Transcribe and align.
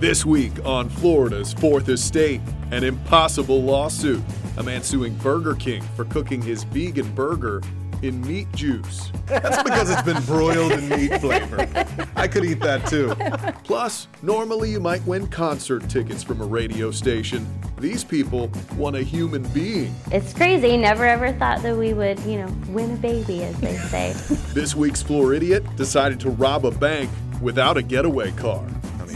This 0.00 0.24
week 0.24 0.52
on 0.64 0.88
Florida's 0.88 1.52
Fourth 1.52 1.90
Estate, 1.90 2.40
an 2.70 2.84
impossible 2.84 3.62
lawsuit. 3.62 4.22
A 4.56 4.62
man 4.62 4.82
suing 4.82 5.12
Burger 5.16 5.54
King 5.54 5.82
for 5.94 6.06
cooking 6.06 6.40
his 6.40 6.64
vegan 6.64 7.06
burger 7.14 7.60
in 8.00 8.18
meat 8.26 8.50
juice. 8.54 9.12
That's 9.26 9.62
because 9.62 9.90
it's 9.90 10.00
been 10.00 10.22
broiled 10.22 10.72
in 10.72 10.88
meat 10.88 11.20
flavor. 11.20 11.68
I 12.16 12.28
could 12.28 12.46
eat 12.46 12.60
that 12.60 12.86
too. 12.86 13.14
Plus, 13.62 14.08
normally 14.22 14.70
you 14.70 14.80
might 14.80 15.06
win 15.06 15.26
concert 15.26 15.86
tickets 15.90 16.22
from 16.22 16.40
a 16.40 16.46
radio 16.46 16.90
station. 16.90 17.46
These 17.78 18.02
people 18.02 18.50
won 18.76 18.94
a 18.94 19.02
human 19.02 19.42
being. 19.48 19.94
It's 20.10 20.32
crazy. 20.32 20.78
Never 20.78 21.04
ever 21.04 21.30
thought 21.34 21.62
that 21.62 21.76
we 21.76 21.92
would, 21.92 22.18
you 22.20 22.38
know, 22.38 22.56
win 22.68 22.92
a 22.92 22.96
baby, 22.96 23.42
as 23.44 23.60
they 23.60 23.76
say. 23.76 24.14
This 24.54 24.74
week's 24.74 25.02
Floridiot 25.02 25.62
decided 25.76 26.18
to 26.20 26.30
rob 26.30 26.64
a 26.64 26.70
bank 26.70 27.10
without 27.42 27.76
a 27.76 27.82
getaway 27.82 28.30
car. 28.32 28.66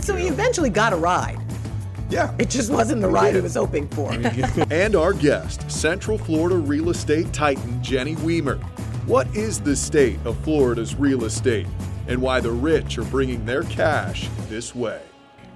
So 0.04 0.14
he 0.14 0.28
eventually 0.28 0.68
got 0.68 0.92
a 0.92 0.96
ride. 0.96 1.40
Yeah. 2.10 2.34
It 2.38 2.50
just 2.50 2.70
wasn't 2.70 3.00
the 3.00 3.08
ride 3.08 3.34
he 3.34 3.40
was 3.40 3.54
hoping 3.54 3.88
for. 3.88 4.12
and 4.70 4.94
our 4.94 5.14
guest, 5.14 5.70
Central 5.70 6.18
Florida 6.18 6.56
real 6.56 6.90
estate 6.90 7.32
titan 7.32 7.82
Jenny 7.82 8.14
Wemert. 8.16 8.62
What 9.06 9.26
is 9.34 9.62
the 9.62 9.74
state 9.74 10.18
of 10.26 10.36
Florida's 10.44 10.94
real 10.94 11.24
estate 11.24 11.66
and 12.06 12.20
why 12.20 12.40
the 12.40 12.50
rich 12.50 12.98
are 12.98 13.04
bringing 13.04 13.46
their 13.46 13.62
cash 13.62 14.28
this 14.50 14.74
way? 14.74 15.00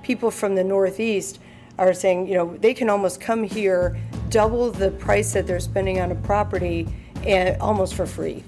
People 0.03 0.31
from 0.31 0.55
the 0.55 0.65
Northeast 0.65 1.41
are 1.79 1.93
saying, 1.93 2.27
you 2.27 2.35
know, 2.35 2.57
they 2.57 2.73
can 2.73 2.89
almost 2.89 3.21
come 3.21 3.45
here, 3.45 3.99
double 4.31 4.71
the 4.71 4.93
price 4.93 5.35
that 5.35 5.47
they're 5.47 5.61
spending 5.61 6.01
on 6.01 6.11
a 6.11 6.15
property, 6.15 6.89
and 7.27 7.61
almost 7.61 7.95
for 7.95 8.07
free. 8.07 8.43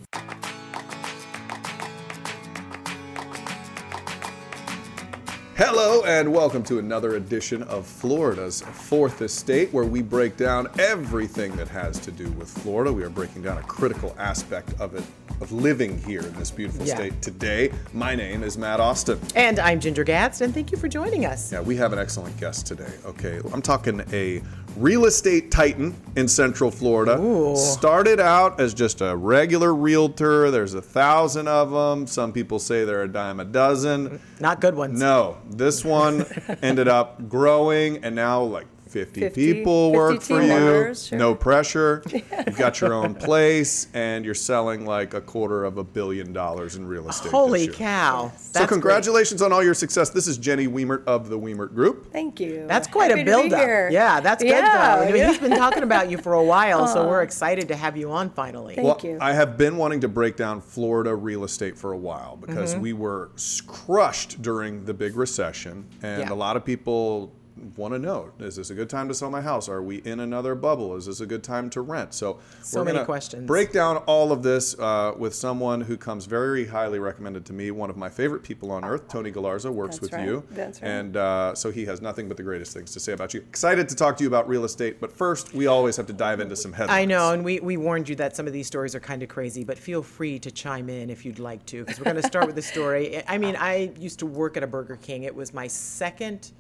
Hello, 5.83 6.05
and 6.05 6.31
welcome 6.31 6.63
to 6.65 6.79
another 6.79 7.17
edition 7.17 7.63
of 7.63 7.87
Florida's 7.87 8.61
Fourth 8.61 9.23
Estate, 9.23 9.73
where 9.73 9.87
we 9.87 10.03
break 10.03 10.37
down 10.37 10.69
everything 10.79 11.57
that 11.57 11.69
has 11.69 11.99
to 12.01 12.11
do 12.13 12.29
with 12.33 12.51
Florida. 12.51 12.93
We 12.93 13.03
are 13.03 13.09
breaking 13.09 13.41
down 13.45 13.57
a 13.57 13.63
critical 13.63 14.15
aspect 14.19 14.79
of 14.79 14.95
it, 14.95 15.03
of 15.41 15.53
living 15.53 15.97
here 16.03 16.21
in 16.21 16.35
this 16.35 16.51
beautiful 16.51 16.85
Yeah. 16.87 16.97
state 16.97 17.23
today. 17.23 17.73
My 17.95 18.15
name 18.15 18.43
is 18.43 18.59
Matt 18.59 18.79
Austin. 18.79 19.19
and 19.35 19.59
I'm 19.59 19.81
Ginger 19.81 20.05
Gatz, 20.05 20.43
and 20.43 20.53
thank 20.53 20.71
you 20.71 20.77
for 20.77 20.87
joining 20.87 21.25
us. 21.25 21.51
Yeah, 21.51 21.63
we 21.63 21.77
have 21.77 21.95
an 21.95 21.99
excellent 21.99 22.37
guest 22.39 22.67
today. 22.67 22.93
Okay, 23.07 23.41
I'm 23.51 23.63
talking 23.63 24.03
a 24.13 24.43
real 24.77 25.05
estate 25.05 25.51
titan 25.51 25.95
in 26.17 26.29
Central 26.29 26.71
Florida. 26.71 27.19
Ooh. 27.21 27.57
Started 27.57 28.21
out 28.21 28.61
as 28.61 28.75
just 28.75 29.01
a 29.01 29.17
regular 29.17 29.75
realtor. 29.75 30.51
There's 30.51 30.75
a 30.75 30.83
thousand 30.83 31.49
of 31.49 31.71
them. 31.71 32.07
Some 32.07 32.33
people 32.33 32.59
say 32.59 32.85
they're 32.85 33.03
a 33.03 33.09
dime 33.09 33.41
a 33.41 33.45
dozen. 33.45 34.21
Not 34.41 34.61
good 34.61 34.75
ones. 34.75 34.99
No, 34.99 35.39
this 35.49 35.85
one 35.85 36.25
ended 36.63 36.89
up 36.89 37.29
growing, 37.29 38.05
and 38.05 38.15
now 38.15 38.43
like 38.43 38.67
50, 38.91 39.21
50 39.21 39.53
people 39.55 39.93
work 39.93 40.21
for 40.21 40.29
team 40.29 40.43
you. 40.43 40.49
members, 40.49 41.07
sure. 41.07 41.19
No 41.19 41.35
pressure. 41.35 42.03
You've 42.13 42.57
got 42.59 42.81
your 42.81 42.93
own 42.93 43.15
place, 43.15 43.87
and 43.95 44.25
you're 44.25 44.35
selling 44.35 44.85
like 44.87 45.15
a 45.15 45.21
quarter 45.21 45.65
of 45.65 45.79
a 45.79 45.85
billion 45.85 46.33
dollars 46.33 46.77
in 46.77 46.87
real 46.87 47.09
estate. 47.09 47.31
Holy 47.31 47.67
this 47.67 47.79
year. 47.79 47.89
cow. 47.89 48.33
So 48.37 48.59
That's 48.59 48.69
congratulations 48.71 49.43
on 49.43 49.53
all 49.53 49.63
your 49.63 49.75
success. 49.75 50.11
This 50.11 50.27
is 50.27 50.39
Jenny 50.39 50.67
Wemert 50.67 51.05
of 51.07 51.29
the 51.29 51.39
Wemert 51.39 51.75
Group. 51.75 52.13
Thank 52.13 52.41
you. 52.41 52.65
That's 52.67 52.89
quite 52.89 53.11
Happy 53.11 53.23
a 53.23 53.25
to 53.25 53.31
be 53.43 53.49
build-up. 53.49 53.91
Yeah, 53.93 54.21
that's 54.21 54.43
good. 54.43 54.51
Yeah, 54.51 54.97
though. 54.97 55.03
I 55.03 55.07
mean, 55.07 55.17
yeah. 55.17 55.29
He's 55.29 55.39
been 55.39 55.57
talking 55.57 55.83
about 55.83 56.11
you 56.11 56.19
for 56.19 56.33
a 56.35 56.43
while, 56.45 56.87
so 56.89 57.07
we're 57.09 57.23
excited 57.31 57.69
to 57.69 57.77
have 57.77 57.97
you 57.97 58.11
on 58.11 58.31
finally. 58.31 58.75
Thank 58.75 58.87
well, 58.87 59.01
you. 59.03 59.19
I 59.21 59.33
have 59.33 59.57
been 59.57 59.77
wanting 59.77 60.01
to 60.01 60.09
break 60.09 60.37
down 60.37 60.61
Florida 60.61 61.15
real 61.15 61.45
estate 61.45 61.79
for 61.79 61.93
a 61.93 61.99
while 61.99 62.37
because 62.37 62.73
Mm-hmm. 62.73 62.81
we 62.83 62.93
were 62.93 63.31
crushed 63.67 64.43
during 64.43 64.85
the 64.85 64.95
big 64.95 65.17
recession, 65.17 65.87
and 66.03 66.23
Yeah. 66.23 66.33
a 66.33 66.35
lot 66.35 66.57
of 66.57 66.65
people 66.65 67.33
want 67.77 67.95
to 67.95 67.99
know: 67.99 68.31
Is 68.39 68.57
this 68.57 68.71
a 68.71 68.75
good 68.75 68.91
time 68.91 69.09
to 69.09 69.15
sell 69.15 69.31
my 69.31 69.41
house? 69.41 69.69
Are 69.69 69.83
we 69.83 69.97
in 69.99 70.21
another 70.21 70.55
bubble? 70.55 70.97
Is 70.97 71.07
this 71.07 71.21
a 71.21 71.27
good 71.27 71.43
time 71.43 71.71
to 71.71 71.81
rent? 71.81 72.15
So, 72.15 72.39
So 72.63 72.81
we're 72.81 72.87
many 72.87 72.97
gonna 72.97 73.07
questions. 73.07 73.47
Break 73.47 73.73
down 73.73 73.99
all 74.07 74.33
of 74.33 74.43
this 74.43 74.79
uh, 74.79 75.15
with 75.17 75.35
someone 75.35 75.81
who 75.81 75.97
comes 75.97 76.27
very 76.27 76.67
highly 76.67 76.99
recommended 76.99 77.45
to 77.47 77.53
me. 77.53 77.71
One 77.71 77.91
of 77.91 77.97
my 77.97 78.09
favorite 78.09 78.43
people 78.43 78.71
on 78.71 78.85
earth, 78.85 79.09
Tony 79.09 79.31
Galarza, 79.31 79.71
works 79.71 79.97
That's 79.97 80.01
with 80.03 80.13
right. 80.15 80.25
you, 80.27 80.45
That's 80.51 80.81
right. 80.83 80.89
and 80.89 81.17
uh, 81.17 81.55
so 81.55 81.71
he 81.71 81.85
has 81.87 82.01
nothing 82.01 82.29
but 82.29 82.37
the 82.37 82.43
greatest 82.43 82.73
things 82.73 82.93
to 82.93 83.01
say 83.01 83.13
about 83.13 83.35
you. 83.35 83.41
Excited 83.41 83.89
to 83.89 83.95
talk 83.95 84.17
to 84.19 84.25
you 84.25 84.29
about 84.29 84.49
real 84.49 84.65
estate, 84.65 85.01
but 85.01 85.13
first 85.13 85.53
we 85.55 85.67
always 85.67 85.97
have 85.97 86.07
to 86.07 86.13
dive 86.13 86.41
into 86.41 86.57
some 86.57 86.73
headlines. 86.73 86.99
I 86.99 87.05
know, 87.05 87.33
and 87.33 87.45
we, 87.45 87.61
we 87.61 87.77
warned 87.77 88.09
you 88.09 88.17
that 88.17 88.37
some 88.37 88.47
of 88.47 88.53
these 88.53 88.67
stories 88.67 88.95
are 88.95 89.01
kind 89.01 89.23
of 89.23 89.29
crazy, 89.29 89.65
but 89.65 89.79
feel 89.79 90.03
free 90.03 90.39
to 90.39 90.51
chime 90.51 90.89
in 90.89 91.11
if 91.11 91.25
you'd 91.25 91.39
like 91.39 91.65
to, 91.67 91.85
because 91.85 91.99
we're 91.99 92.05
going 92.05 92.17
to 92.17 92.23
start 92.27 92.47
with 92.47 92.57
the 92.57 92.63
story. 92.63 93.23
I 93.29 93.39
mean, 93.39 93.57
I 93.57 93.93
used 93.99 94.19
to 94.21 94.27
work 94.27 94.57
at 94.57 94.63
a 94.63 94.67
Burger 94.67 94.97
King. 94.97 95.25
It 95.25 95.35
was 95.35 95.53
my 95.55 95.67
second, 95.67 96.53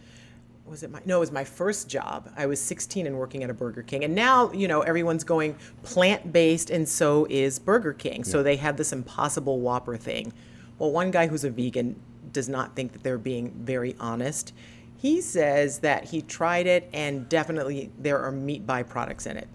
was 0.70 0.82
it 0.84 0.90
my, 0.90 1.00
no, 1.04 1.16
it 1.16 1.20
was 1.20 1.32
my 1.32 1.44
first 1.44 1.88
job. 1.88 2.30
I 2.36 2.46
was 2.46 2.60
16 2.60 3.06
and 3.06 3.18
working 3.18 3.42
at 3.42 3.50
a 3.50 3.54
Burger 3.54 3.82
King. 3.82 4.04
And 4.04 4.14
now, 4.14 4.52
you 4.52 4.68
know, 4.68 4.82
everyone's 4.82 5.24
going 5.24 5.56
plant 5.82 6.32
based, 6.32 6.70
and 6.70 6.88
so 6.88 7.26
is 7.28 7.58
Burger 7.58 7.92
King. 7.92 8.22
So 8.22 8.42
they 8.42 8.56
have 8.56 8.76
this 8.76 8.92
impossible 8.92 9.60
Whopper 9.60 9.96
thing. 9.96 10.32
Well, 10.78 10.92
one 10.92 11.10
guy 11.10 11.26
who's 11.26 11.44
a 11.44 11.50
vegan 11.50 12.00
does 12.32 12.48
not 12.48 12.76
think 12.76 12.92
that 12.92 13.02
they're 13.02 13.18
being 13.18 13.50
very 13.50 13.96
honest. 13.98 14.52
He 14.96 15.20
says 15.20 15.80
that 15.80 16.04
he 16.04 16.22
tried 16.22 16.66
it 16.66 16.88
and 16.92 17.28
definitely 17.28 17.90
there 17.98 18.20
are 18.20 18.30
meat 18.30 18.66
byproducts 18.66 19.26
in 19.26 19.36
it 19.36 19.48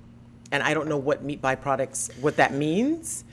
and 0.52 0.64
I 0.64 0.74
don't 0.74 0.88
know 0.88 0.98
what 0.98 1.24
meat 1.24 1.42
byproducts 1.42 2.18
what 2.20 2.38
that 2.38 2.54
means 2.54 3.24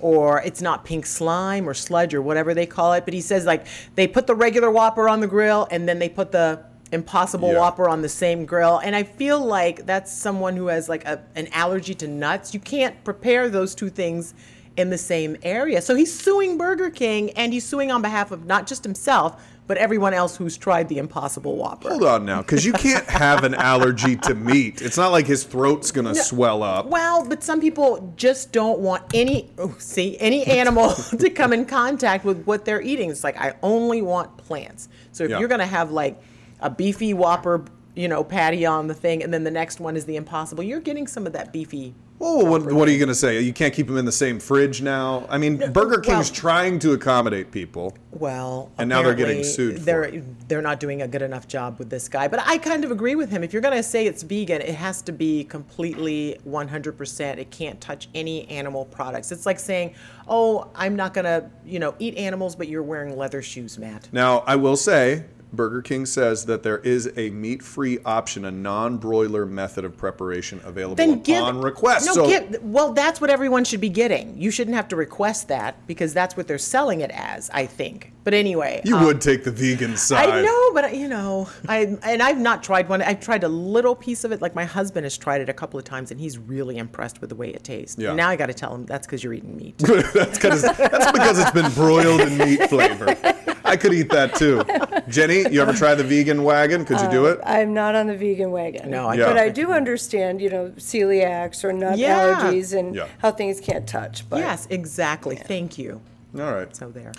or 0.00 0.40
it's 0.42 0.60
not 0.60 0.84
pink 0.84 1.06
slime 1.06 1.68
or 1.68 1.74
sludge 1.74 2.12
or 2.12 2.22
whatever 2.22 2.54
they 2.54 2.66
call 2.66 2.92
it 2.94 3.04
but 3.04 3.14
he 3.14 3.20
says 3.20 3.46
like 3.46 3.66
they 3.94 4.08
put 4.08 4.26
the 4.26 4.34
regular 4.34 4.70
whopper 4.70 5.08
on 5.08 5.20
the 5.20 5.26
grill 5.28 5.68
and 5.70 5.88
then 5.88 6.00
they 6.00 6.08
put 6.08 6.32
the 6.32 6.60
impossible 6.92 7.52
Yeah. 7.52 7.58
whopper 7.58 7.88
on 7.88 8.02
the 8.02 8.08
same 8.08 8.44
grill 8.44 8.78
and 8.78 8.96
I 8.96 9.04
feel 9.04 9.38
like 9.44 9.86
that's 9.86 10.12
someone 10.12 10.56
who 10.56 10.66
has 10.66 10.88
like 10.88 11.04
a, 11.06 11.22
an 11.36 11.48
allergy 11.52 11.94
to 11.96 12.08
nuts 12.08 12.52
you 12.52 12.60
can't 12.60 13.02
prepare 13.04 13.48
those 13.48 13.74
two 13.74 13.90
things 13.90 14.34
in 14.76 14.90
the 14.90 14.98
same 14.98 15.36
area 15.42 15.80
so 15.82 15.94
he's 15.94 16.12
suing 16.12 16.58
Burger 16.58 16.90
King 16.90 17.30
and 17.32 17.52
he's 17.52 17.64
suing 17.64 17.90
on 17.92 18.02
behalf 18.02 18.30
of 18.32 18.44
not 18.44 18.66
just 18.66 18.82
himself 18.82 19.40
but 19.68 19.76
everyone 19.76 20.12
else 20.12 20.36
who's 20.36 20.58
tried 20.58 20.88
the 20.88 20.98
impossible 20.98 21.54
whopper 21.56 21.90
Hold 21.90 22.02
on 22.02 22.24
now, 22.24 22.42
because 22.42 22.64
you 22.66 22.72
can't 22.72 23.06
have 23.08 23.44
an 23.44 23.54
allergy 23.54 24.16
to 24.16 24.34
meat. 24.34 24.82
It's 24.82 24.96
not 24.96 25.12
like 25.12 25.28
his 25.28 25.44
throat's 25.44 25.92
gonna 25.92 26.12
swell 26.16 26.64
up. 26.64 26.86
Well, 26.86 27.24
but 27.28 27.44
some 27.44 27.60
people 27.60 28.12
just 28.16 28.50
don't 28.50 28.80
want 28.80 29.04
any 29.14 29.48
oh, 29.58 29.72
see 29.78 30.18
any 30.18 30.44
animal 30.44 30.92
to 31.20 31.30
come 31.30 31.52
in 31.52 31.66
contact 31.66 32.24
with 32.24 32.42
what 32.46 32.64
they're 32.64 32.82
eating. 32.82 33.10
It's 33.12 33.22
like 33.22 33.38
I 33.38 33.54
only 33.62 34.02
want 34.02 34.36
plants. 34.38 34.88
So 35.12 35.22
if 35.22 35.30
Yeah. 35.30 35.38
you're 35.38 35.48
gonna 35.48 35.66
have 35.66 35.92
like 35.92 36.20
a 36.60 36.70
beefy 36.70 37.14
Whopper, 37.14 37.64
you 37.94 38.08
know, 38.08 38.22
patty 38.22 38.64
on 38.66 38.86
the 38.86 38.94
thing, 38.94 39.22
and 39.22 39.32
then 39.34 39.44
the 39.44 39.50
next 39.50 39.80
one 39.80 39.96
is 39.96 40.04
the 40.06 40.16
Impossible, 40.16 40.62
you're 40.62 40.80
getting 40.80 41.06
some 41.06 41.26
of 41.26 41.32
that 41.32 41.52
beefy. 41.52 41.94
Oh, 42.22 42.44
what, 42.44 42.70
what 42.70 42.86
are 42.86 42.90
you 42.90 42.98
gonna 42.98 43.14
say? 43.14 43.40
You 43.40 43.54
can't 43.54 43.72
keep 43.72 43.86
them 43.86 43.96
in 43.96 44.04
the 44.04 44.12
same 44.12 44.38
fridge 44.38 44.82
now. 44.82 45.26
I 45.30 45.38
mean, 45.38 45.56
Burger 45.72 46.00
King's 46.02 46.30
well- 46.30 46.34
trying 46.36 46.78
to 46.80 46.92
accommodate 46.92 47.50
people. 47.50 47.96
Well, 48.12 48.70
And 48.76 48.90
now 48.90 49.00
they're 49.02 49.14
getting 49.14 49.42
sued 49.42 49.78
They're 49.78 50.02
it. 50.04 50.46
they're 50.48 50.60
not 50.60 50.80
doing 50.80 51.00
a 51.00 51.08
good 51.08 51.22
enough 51.22 51.48
job 51.48 51.78
with 51.78 51.88
this 51.88 52.10
guy. 52.10 52.28
But 52.28 52.40
I 52.46 52.58
kind 52.58 52.84
of 52.84 52.90
agree 52.90 53.14
with 53.14 53.30
him. 53.30 53.42
If 53.42 53.54
you're 53.54 53.62
gonna 53.62 53.82
say 53.82 54.04
it's 54.06 54.22
vegan, 54.22 54.60
it 54.60 54.74
has 54.74 55.00
to 55.02 55.12
be 55.12 55.44
completely 55.44 56.36
100%. 56.46 57.38
It 57.38 57.50
can't 57.50 57.80
touch 57.80 58.10
any 58.14 58.46
animal 58.50 58.84
products. 58.84 59.32
It's 59.32 59.46
like 59.46 59.58
saying, 59.58 59.94
"Oh, 60.28 60.68
I'm 60.74 60.94
not 60.96 61.14
gonna, 61.14 61.50
you 61.64 61.78
know, 61.78 61.94
eat 61.98 62.16
animals, 62.18 62.54
but 62.54 62.68
you're 62.68 62.82
wearing 62.82 63.16
leather 63.16 63.40
shoes, 63.40 63.78
Matt." 63.78 64.10
Now, 64.12 64.44
I 64.46 64.56
will 64.56 64.76
say, 64.76 65.24
Burger 65.52 65.82
King 65.82 66.06
says 66.06 66.46
that 66.46 66.62
there 66.62 66.78
is 66.78 67.12
a 67.16 67.30
meat-free 67.30 67.98
option, 68.04 68.44
a 68.44 68.50
non-broiler 68.50 69.46
method 69.46 69.84
of 69.84 69.96
preparation 69.96 70.60
available 70.64 70.96
Then 70.96 71.20
give 71.20 71.42
upon 71.42 71.60
request. 71.60 72.06
No, 72.06 72.12
so, 72.12 72.28
give, 72.28 72.62
well, 72.62 72.92
that's 72.92 73.20
what 73.20 73.30
everyone 73.30 73.64
should 73.64 73.80
be 73.80 73.88
getting. 73.88 74.36
You 74.38 74.50
shouldn't 74.50 74.76
have 74.76 74.88
to 74.88 74.96
request 74.96 75.48
that 75.48 75.86
because 75.86 76.14
that's 76.14 76.36
what 76.36 76.46
they're 76.46 76.58
selling 76.58 77.00
it 77.00 77.10
as. 77.10 77.50
I 77.52 77.66
think. 77.66 78.12
But 78.22 78.34
anyway, 78.34 78.82
you 78.84 78.96
um, 78.96 79.04
would 79.06 79.20
take 79.20 79.44
the 79.44 79.50
vegan 79.50 79.96
side. 79.96 80.28
I 80.28 80.42
know, 80.42 80.72
but 80.74 80.94
you 80.94 81.08
know, 81.08 81.48
I 81.68 81.96
and 82.02 82.22
I've 82.22 82.38
not 82.38 82.62
tried 82.62 82.88
one. 82.88 83.02
I've 83.02 83.20
tried 83.20 83.44
a 83.44 83.48
little 83.48 83.94
piece 83.94 84.24
of 84.24 84.32
it. 84.32 84.42
Like 84.42 84.54
my 84.54 84.64
husband 84.64 85.04
has 85.04 85.16
tried 85.16 85.40
it 85.40 85.48
a 85.48 85.54
couple 85.54 85.78
of 85.78 85.84
times, 85.84 86.10
and 86.10 86.20
he's 86.20 86.36
really 86.38 86.76
impressed 86.78 87.20
with 87.20 87.30
the 87.30 87.36
way 87.36 87.48
it 87.50 87.64
tastes. 87.64 87.98
Yeah. 87.98 88.12
Now 88.12 88.28
I 88.28 88.36
got 88.36 88.46
to 88.46 88.54
tell 88.54 88.74
him 88.74 88.84
that's 88.84 89.06
because 89.06 89.24
you're 89.24 89.32
eating 89.32 89.56
meat. 89.56 89.78
that's, 89.78 90.38
that's 90.38 91.12
because 91.12 91.38
it's 91.38 91.50
been 91.50 91.72
broiled 91.72 92.20
in 92.20 92.36
meat 92.38 92.68
flavor. 92.68 93.06
I 93.70 93.76
could 93.76 93.92
eat 93.94 94.08
that 94.10 94.34
too. 94.34 94.62
Jenny, 95.08 95.48
you 95.52 95.62
ever 95.62 95.72
try 95.72 95.94
the 95.94 96.02
vegan 96.02 96.42
wagon? 96.42 96.84
Could 96.84 97.00
you 97.00 97.08
do 97.08 97.26
it? 97.26 97.38
I'm 97.44 97.72
not 97.72 97.94
on 97.94 98.08
the 98.08 98.16
vegan 98.16 98.50
wagon. 98.50 98.90
No, 98.90 99.06
I 99.06 99.14
Yeah. 99.14 99.26
But 99.26 99.38
I 99.38 99.48
do 99.48 99.70
understand, 99.70 100.40
you 100.40 100.50
know, 100.50 100.70
celiacs 100.76 101.62
or 101.62 101.72
nut 101.72 101.96
Yeah. 101.96 102.34
allergies 102.42 102.76
and 102.76 102.94
Yeah. 102.96 103.06
how 103.18 103.30
things 103.30 103.60
can't 103.60 103.86
touch. 103.86 104.28
But 104.28 104.40
yes, 104.40 104.66
exactly. 104.70 105.36
Thank 105.36 105.78
you. 105.78 106.00
All 106.36 106.52
right. 106.52 106.74
So 106.74 106.90
there. 106.90 107.12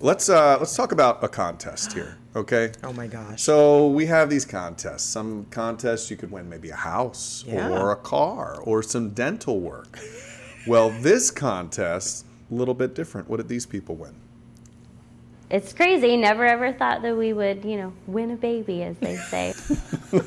Let's 0.00 0.28
uh, 0.28 0.56
let's 0.58 0.74
talk 0.74 0.90
about 0.90 1.22
a 1.22 1.28
contest 1.28 1.92
here, 1.92 2.16
okay? 2.36 2.72
Oh 2.82 2.92
my 2.92 3.06
gosh. 3.06 3.40
So 3.40 3.86
we 3.86 4.06
have 4.06 4.28
these 4.28 4.44
contests. 4.44 5.04
Some 5.04 5.46
contests 5.50 6.10
you 6.10 6.16
could 6.16 6.32
win 6.32 6.48
maybe 6.48 6.70
a 6.70 6.74
house 6.76 7.44
Yeah. 7.46 7.68
or 7.70 7.92
a 7.92 7.96
car 7.96 8.58
or 8.64 8.82
some 8.82 9.10
dental 9.10 9.60
work. 9.60 10.00
well, 10.66 10.90
this 10.90 11.30
contest 11.30 12.26
a 12.50 12.54
little 12.54 12.74
bit 12.74 12.96
different. 12.96 13.30
What 13.30 13.36
did 13.36 13.48
these 13.48 13.66
people 13.66 13.94
win? 13.94 14.14
It's 15.52 15.72
crazy. 15.74 16.16
Never 16.16 16.44
ever 16.46 16.72
thought 16.72 17.02
that 17.02 17.16
we 17.16 17.34
would, 17.34 17.64
you 17.64 17.76
know, 17.76 17.92
win 18.06 18.30
a 18.30 18.36
baby, 18.36 18.82
as 18.82 18.96
they 18.98 19.16
say. 19.16 19.52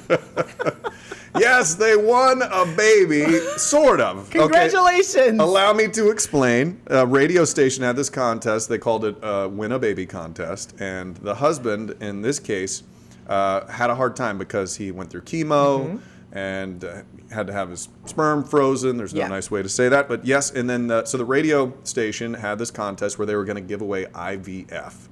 yes, 1.40 1.74
they 1.74 1.96
won 1.98 2.44
a 2.44 2.66
baby, 2.78 3.26
sort 3.58 4.00
of. 4.00 4.28
Okay. 4.30 4.40
Congratulations. 4.40 5.40
Allow 5.42 5.74
me 5.74 5.88
to 5.90 6.12
explain. 6.12 6.80
A 6.88 7.06
radio 7.08 7.44
station 7.44 7.84
had 7.84 7.96
this 7.96 8.10
contest. 8.10 8.70
They 8.70 8.78
called 8.78 9.04
it 9.04 9.16
a 9.24 9.50
Win 9.50 9.72
a 9.72 9.80
Baby 9.80 10.06
contest. 10.06 10.76
And 10.80 11.18
the 11.18 11.34
husband, 11.34 11.96
in 12.02 12.22
this 12.22 12.40
case, 12.40 12.84
uh, 13.28 13.66
had 13.66 13.90
a 13.90 13.96
hard 13.96 14.16
time 14.16 14.38
because 14.38 14.76
he 14.76 14.92
went 14.92 15.10
through 15.10 15.22
chemo 15.22 16.00
and 16.34 16.84
uh, 16.84 17.02
had 17.32 17.48
to 17.48 17.54
have 17.54 17.72
his 17.72 17.90
sperm 18.06 18.44
frozen. 18.44 18.98
There's 18.98 19.14
no 19.14 19.22
Yeah. 19.22 19.28
nice 19.30 19.50
way 19.50 19.64
to 19.64 19.70
say 19.70 19.90
that. 19.90 20.08
But 20.08 20.24
yes, 20.24 20.52
and 20.52 20.70
then 20.70 20.86
the, 20.86 21.06
so 21.06 21.18
the 21.18 21.26
radio 21.26 21.74
station 21.84 22.36
had 22.36 22.60
this 22.60 22.70
contest 22.70 23.18
where 23.18 23.26
they 23.26 23.36
were 23.36 23.46
going 23.46 23.56
to 23.56 23.62
give 23.62 23.82
away 23.82 24.06
IVF 24.14 25.08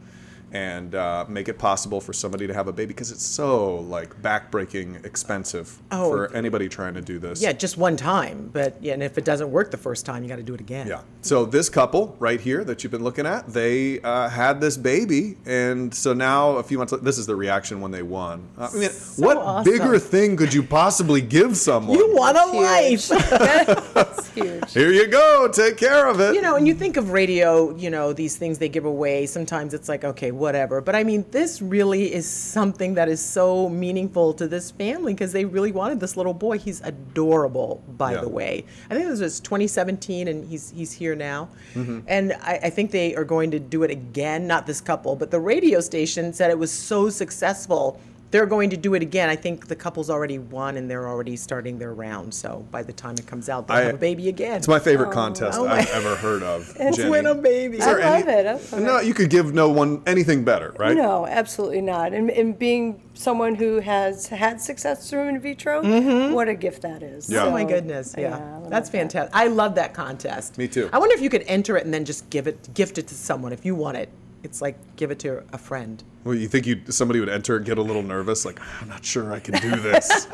and 0.53 0.93
uh, 0.95 1.25
make 1.27 1.49
it 1.49 1.57
possible 1.57 1.99
for 1.99 2.13
somebody 2.13 2.47
to 2.47 2.53
have 2.53 2.67
a 2.67 2.71
baby 2.71 2.87
because 2.93 3.11
it's 3.11 3.23
so 3.25 3.77
like 3.79 4.21
backbreaking 4.21 5.03
expensive 5.05 5.79
Oh. 5.91 6.09
for 6.11 6.33
anybody 6.35 6.69
trying 6.69 6.93
to 6.93 7.01
do 7.01 7.19
this. 7.19 7.41
Yeah, 7.41 7.51
just 7.53 7.77
one 7.77 7.97
time. 7.97 8.49
But 8.53 8.77
yeah, 8.81 8.93
and 8.93 9.01
if 9.03 9.17
it 9.17 9.25
doesn't 9.25 9.51
work 9.51 9.71
the 9.71 9.77
first 9.77 10.05
time, 10.05 10.23
you 10.23 10.29
got 10.29 10.35
to 10.37 10.43
do 10.43 10.53
it 10.53 10.61
again. 10.61 10.87
Yeah. 10.87 11.01
So 11.21 11.45
this 11.45 11.69
couple 11.69 12.15
right 12.19 12.39
here 12.39 12.63
that 12.63 12.83
you've 12.83 12.91
been 12.91 13.03
looking 13.03 13.25
at, 13.25 13.47
they 13.47 13.99
uh, 14.01 14.29
had 14.29 14.61
this 14.61 14.77
baby, 14.77 15.37
and 15.45 15.93
so 15.93 16.13
now 16.13 16.51
a 16.57 16.63
few 16.63 16.77
months. 16.77 16.93
later, 16.93 17.03
This 17.03 17.17
is 17.17 17.25
the 17.25 17.35
reaction 17.35 17.81
when 17.81 17.91
they 17.91 18.03
won. 18.03 18.47
Uh, 18.57 18.69
I 18.73 18.77
mean, 18.77 18.89
what 19.17 19.37
awesome. 19.37 19.71
bigger 19.71 19.97
thing 19.99 20.37
could 20.37 20.53
you 20.53 20.61
possibly 20.63 21.21
give 21.21 21.57
someone? 21.57 21.97
You 21.97 22.13
want 22.15 22.37
a 22.37 22.51
Huge. 22.51 23.09
life. 23.09 23.29
That's 23.93 24.27
huge. 24.33 24.71
Here 24.73 24.91
you 24.91 25.07
go. 25.07 25.47
Take 25.51 25.77
care 25.77 26.07
of 26.07 26.19
it. 26.19 26.35
you 26.35 26.41
know, 26.41 26.55
and 26.55 26.67
you 26.67 26.73
think 26.73 26.97
of 26.97 27.11
radio, 27.11 27.75
you 27.75 27.89
know, 27.89 28.13
these 28.13 28.35
things 28.35 28.57
they 28.59 28.69
give 28.69 28.85
away. 28.85 29.25
Sometimes 29.25 29.73
it's 29.73 29.87
like, 29.89 30.03
okay, 30.03 30.31
whatever. 30.43 30.81
But 30.81 30.95
I 30.95 31.03
mean, 31.03 31.25
this 31.31 31.61
really 31.61 32.13
is 32.13 32.27
something 32.29 32.93
that 32.95 33.09
is 33.09 33.21
so 33.23 33.67
meaningful 33.69 34.33
to 34.35 34.47
this 34.47 34.69
family 34.69 35.13
because 35.15 35.31
they 35.31 35.45
really 35.45 35.71
wanted 35.71 35.99
this 35.99 36.15
little 36.15 36.33
boy. 36.35 36.59
He's 36.59 36.81
adorable, 36.81 37.81
by 37.97 38.11
Yeah. 38.13 38.21
the 38.21 38.29
way. 38.29 38.65
I 38.89 38.93
think 38.95 39.07
this 39.07 39.21
was 39.21 39.39
2017, 39.39 40.27
and 40.27 40.45
he's 40.47 40.69
he's 40.69 40.91
here 40.91 41.15
now. 41.15 41.49
Mm-hmm. 41.73 41.99
And 42.07 42.33
I, 42.41 42.59
I 42.67 42.69
think 42.69 42.91
they 42.91 43.15
are 43.15 43.23
going 43.23 43.49
to 43.51 43.59
do 43.59 43.83
it 43.83 43.91
again. 43.91 44.45
Not 44.45 44.67
this 44.67 44.81
couple, 44.81 45.15
but 45.15 45.31
the 45.31 45.39
radio 45.39 45.79
station 45.79 46.33
said 46.33 46.51
it 46.51 46.59
was 46.59 46.71
so 46.71 47.09
successful. 47.09 47.99
They're 48.33 48.47
going 48.47 48.71
to 48.71 48.77
do 48.77 48.95
it 48.95 49.03
again. 49.03 49.29
I 49.29 49.35
think 49.35 49.67
the 49.67 49.75
couple's 49.75 50.09
already 50.09 50.39
won, 50.39 50.75
and 50.75 50.89
they're 50.89 51.07
already 51.07 51.35
starting 51.35 51.77
their 51.77 51.93
round. 51.93 52.33
So 52.33 52.65
by 52.71 52.81
the 52.81 52.91
time 52.91 53.13
it 53.19 53.27
comes 53.27 53.47
out, 53.47 53.67
they'll 53.67 53.77
I- 53.77 53.81
have 53.83 53.93
a 53.93 53.97
baby 53.99 54.27
again. 54.27 54.57
It's 54.57 54.67
my 54.67 54.79
favorite 54.79 55.09
oh. 55.09 55.11
contest 55.11 55.59
Oh 55.59 55.67
my- 55.67 55.77
I've 55.77 55.89
ever 55.91 56.15
heard 56.15 56.41
of. 56.41 56.75
Let's 56.79 56.97
Jenny. 56.97 57.11
win 57.11 57.27
a 57.27 57.35
baby. 57.35 57.77
Is 57.77 57.85
there 57.85 58.01
I 58.01 58.21
love 58.21 58.27
any- 58.27 58.39
it. 58.39 58.47
I 58.47 58.53
love 58.53 58.81
No, 58.81 58.99
you 59.01 59.13
could 59.13 59.29
give 59.29 59.53
no 59.53 59.69
one 59.69 60.01
anything 60.07 60.43
better, 60.43 60.73
right? 60.79 60.97
No, 60.97 61.27
absolutely 61.27 61.81
not. 61.81 62.11
And, 62.11 62.31
and 62.31 62.57
being 62.57 63.03
someone 63.13 63.53
who 63.53 63.81
has 63.81 64.25
had 64.25 64.59
success 64.59 65.07
through 65.07 65.27
in 65.27 65.39
vitro, 65.39 65.83
mm-hmm. 65.83 66.33
what 66.33 66.49
a 66.49 66.55
gift 66.55 66.81
that 66.81 67.03
is. 67.03 67.29
Yeah. 67.29 67.43
Oh 67.43 67.51
my 67.51 67.63
goodness, 67.63 68.15
yeah, 68.17 68.35
I 68.35 68.57
love 68.57 68.69
that's 68.71 68.89
that. 68.89 68.97
fantastic. 68.97 69.35
I 69.35 69.45
love 69.45 69.75
that 69.75 69.93
contest. 69.93 70.57
Me 70.57 70.67
too. 70.67 70.89
I 70.91 70.97
wonder 70.97 71.13
if 71.13 71.21
you 71.21 71.29
could 71.29 71.43
enter 71.45 71.77
it 71.77 71.85
and 71.85 71.93
then 71.93 72.03
just 72.03 72.27
give 72.31 72.47
it, 72.47 72.73
gift 72.73 72.97
it 72.97 73.05
to 73.09 73.13
someone 73.13 73.53
if 73.53 73.63
you 73.63 73.75
want 73.75 73.97
it. 73.97 74.09
It's 74.43 74.61
like 74.61 74.77
give 74.97 75.09
it 75.09 75.19
to 75.19 75.43
a 75.53 75.57
friend. 75.57 76.03
Well, 76.25 76.35
you 76.35 76.49
think 76.49 76.67
you 76.67 76.81
somebody 76.89 77.19
would 77.19 77.29
enter 77.29 77.55
and 77.55 77.65
get 77.65 77.77
a 77.77 77.81
little 77.81 78.03
nervous, 78.03 78.43
like 78.45 78.59
I'm 78.81 78.89
not 78.89 79.03
sure 79.03 79.33
I 79.33 79.39
can 79.39 79.59
do 79.61 79.77
this. 79.77 80.27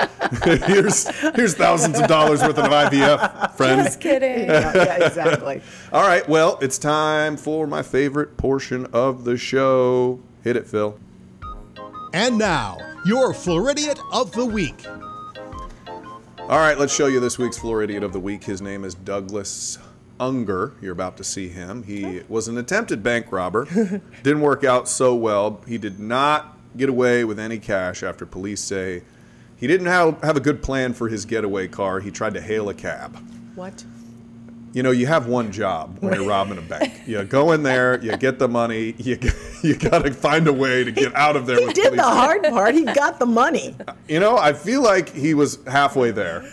here's 0.44 1.08
here's 1.36 1.54
thousands 1.54 2.00
of 2.00 2.08
dollars 2.08 2.42
worth 2.42 2.58
of 2.58 2.66
IVF, 2.66 3.56
friend. 3.56 3.84
Just 3.84 4.02
kidding. 4.02 4.30
Yeah, 4.50 4.74
yeah, 4.76 5.06
exactly. 5.06 5.62
All 5.94 6.02
right, 6.02 6.28
well, 6.28 6.58
it's 6.62 6.78
time 6.78 7.38
for 7.38 7.68
my 7.68 7.84
favorite 7.84 8.36
portion 8.36 8.88
of 8.88 9.26
the 9.26 9.38
show. 9.38 10.20
Hit 10.44 10.56
it, 10.56 10.68
Phil. 10.68 11.00
And 12.14 12.38
now, 12.38 12.78
your 13.06 13.34
Floridiot 13.34 14.00
of 14.12 14.32
the 14.32 14.46
Week. 14.46 14.86
All 16.40 16.58
right, 16.58 16.80
let's 16.80 16.96
show 16.96 17.06
you 17.06 17.20
this 17.20 17.38
week's 17.38 17.60
Floridiot 17.60 18.04
of 18.04 18.12
the 18.12 18.20
Week. 18.20 18.44
His 18.44 18.60
name 18.62 18.84
is 18.84 18.96
Douglas 18.96 19.78
Unger. 20.20 20.74
You're 20.82 20.94
about 20.94 21.18
to 21.18 21.24
see 21.24 21.50
him. 21.50 21.84
He 21.84 22.22
was 22.28 22.48
an 22.48 22.58
attempted 22.58 23.02
bank 23.04 23.32
robber. 23.32 23.66
Didn't 24.24 24.42
work 24.42 24.64
out 24.64 24.88
so 24.88 25.16
well. 25.16 25.62
He 25.68 25.78
did 25.78 26.00
not 26.00 26.58
get 26.78 26.90
away 26.90 27.24
with 27.24 27.40
any 27.40 27.58
cash 27.58 28.04
after 28.04 28.26
police 28.26 28.62
say 28.62 29.04
he 29.60 29.68
didn't 29.68 29.88
have, 29.88 30.22
have 30.24 30.38
a 30.38 30.40
good 30.40 30.64
plan 30.64 30.94
for 30.94 31.10
his 31.10 31.26
getaway 31.26 31.68
car. 31.68 32.00
He 32.00 32.12
tried 32.12 32.34
to 32.36 32.42
hail 32.42 32.70
a 32.70 32.74
cab. 32.74 33.18
What? 33.56 33.84
You 34.72 34.84
know, 34.84 34.92
you 34.92 35.08
have 35.08 35.26
one 35.26 35.52
job 35.52 35.98
when 36.00 36.14
you're 36.14 36.28
robbing 36.28 36.60
a 36.60 36.62
bank. 36.62 37.02
You 37.08 37.24
go 37.24 37.52
in 37.52 37.64
there, 37.64 38.00
you 38.02 38.16
get 38.16 38.40
the 38.40 38.48
money, 38.48 38.94
you 38.98 39.18
you 39.64 39.76
got 39.76 40.06
to 40.06 40.14
find 40.14 40.48
a 40.48 40.54
way 40.54 40.84
to 40.84 40.92
get 40.92 41.14
out 41.16 41.36
of 41.36 41.46
there. 41.46 41.60
He 41.60 41.66
with 41.66 41.76
did 41.76 41.94
the 41.94 42.04
hard 42.04 42.44
part. 42.44 42.76
He 42.76 42.86
got 42.86 43.20
the 43.20 43.26
money. 43.26 43.76
You 44.08 44.20
know, 44.20 44.38
I 44.38 44.54
feel 44.54 44.84
like 44.84 45.10
he 45.10 45.34
was 45.34 45.60
halfway 45.66 46.12
there. 46.12 46.50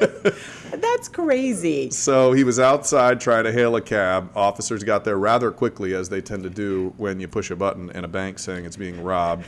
That's 0.80 1.08
crazy. 1.08 1.90
So 1.90 2.32
he 2.32 2.44
was 2.44 2.58
outside 2.58 3.20
trying 3.20 3.44
to 3.44 3.52
hail 3.52 3.76
a 3.76 3.80
cab. 3.80 4.30
Officers 4.36 4.82
got 4.84 5.04
there 5.04 5.18
rather 5.18 5.50
quickly, 5.50 5.94
as 5.94 6.08
they 6.08 6.20
tend 6.20 6.42
to 6.44 6.50
do 6.50 6.92
when 6.96 7.20
you 7.20 7.28
push 7.28 7.50
a 7.50 7.56
button 7.56 7.90
in 7.90 8.04
a 8.04 8.08
bank 8.08 8.38
saying 8.38 8.64
it's 8.64 8.76
being 8.76 9.02
robbed. 9.02 9.46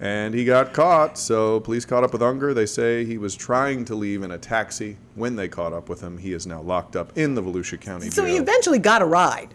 And 0.00 0.34
he 0.34 0.44
got 0.44 0.72
caught. 0.72 1.16
So 1.16 1.60
police 1.60 1.84
caught 1.84 2.02
up 2.02 2.12
with 2.12 2.22
Unger. 2.22 2.52
They 2.54 2.66
say 2.66 3.04
he 3.04 3.18
was 3.18 3.36
trying 3.36 3.84
to 3.84 3.94
leave 3.94 4.22
in 4.24 4.32
a 4.32 4.38
taxi. 4.38 4.96
When 5.14 5.36
they 5.36 5.46
caught 5.48 5.72
up 5.72 5.88
with 5.88 6.00
him, 6.00 6.18
he 6.18 6.32
is 6.32 6.44
now 6.46 6.60
locked 6.60 6.96
up 6.96 7.16
in 7.16 7.34
the 7.36 7.42
Volusia 7.42 7.80
County 7.80 8.10
So 8.10 8.24
he 8.24 8.36
eventually 8.36 8.80
got 8.80 9.00
a 9.00 9.04
ride. 9.04 9.54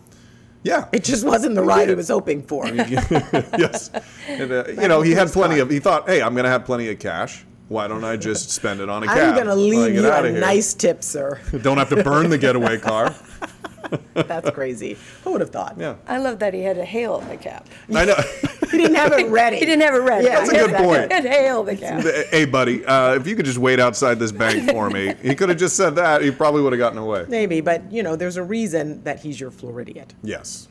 yeah. 0.64 0.88
It 0.94 1.04
just 1.04 1.26
wasn't 1.26 1.56
the 1.56 1.64
ride 1.64 1.90
he 1.90 1.96
was 1.96 2.08
hoping 2.08 2.42
for. 2.44 2.66
yes. 2.68 3.90
And, 4.28 4.52
uh, 4.52 4.64
you 4.68 4.88
know, 4.88 5.02
he 5.02 5.12
had 5.12 5.28
plenty 5.34 5.60
of. 5.60 5.70
He 5.70 5.80
thought, 5.80 6.08
hey, 6.08 6.22
I'm 6.22 6.34
going 6.34 6.46
to 6.46 6.50
have 6.50 6.64
plenty 6.64 6.88
of 6.90 6.98
cash. 7.00 7.44
Why 7.69 7.88
don't 7.88 8.04
I 8.06 8.16
just 8.16 8.50
spend 8.52 8.80
it 8.80 8.90
on 8.90 9.04
a 9.04 9.08
cab? 9.08 9.18
I'm 9.18 9.34
going 9.36 9.48
to 9.48 9.56
leave 9.56 9.94
you 9.96 10.08
outta 10.10 10.30
a 10.30 10.31
nice 10.40 10.74
tip, 10.74 11.04
sir. 11.04 11.42
Don't 11.62 11.78
have 11.78 11.90
to 11.90 12.02
burn 12.04 12.30
the 12.30 12.38
getaway 12.38 12.78
car. 12.78 13.14
That's 14.14 14.50
crazy. 14.52 14.98
Who 15.24 15.31
would 15.34 15.42
have 15.42 15.50
thought? 15.52 15.75
Yeah. 15.78 15.96
I 16.08 16.18
love 16.18 16.40
that 16.40 16.54
he 16.54 16.62
had 16.62 16.75
to 16.78 16.86
hail 16.86 17.19
the 17.19 17.38
cab. 17.38 17.66
I 17.94 18.06
know. 18.06 18.16
He 18.69 18.78
didn't 18.80 18.96
have 18.98 19.14
it 19.14 19.28
ready. 19.30 19.56
He 19.60 19.66
didn't 19.66 19.81
have 19.81 19.96
it 19.96 20.00
ready. 20.00 20.25
Yeah, 20.25 20.40
That's 20.42 20.50
a 20.52 20.56
good 20.68 20.75
point. 20.75 21.08
He 21.10 21.14
had 21.14 21.24
to 21.24 21.30
hail 21.30 21.64
the 21.64 21.78
cab. 21.78 22.04
hey, 22.30 22.44
buddy, 22.44 22.86
uh, 22.86 23.14
if 23.16 23.25
you 23.25 23.34
could 23.38 23.46
just 23.46 23.58
wait 23.58 23.80
outside 23.80 24.19
this 24.19 24.34
bank 24.34 24.69
for 24.69 24.90
me, 24.90 25.14
he 25.22 25.36
could 25.36 25.48
have 25.48 25.58
just 25.58 25.78
said 25.78 25.96
that. 25.96 26.22
He 26.22 26.31
probably 26.31 26.62
would 26.62 26.74
have 26.74 26.78
gotten 26.78 26.98
away. 26.98 27.25
Maybe, 27.30 27.62
but 27.62 27.90
you 27.90 28.04
know, 28.04 28.18
there's 28.18 28.36
a 28.36 28.44
reason 28.44 29.02
that 29.04 29.22
he's 29.22 29.40
your 29.40 29.52
Floridiot. 29.52 30.14
Yes. 30.22 30.68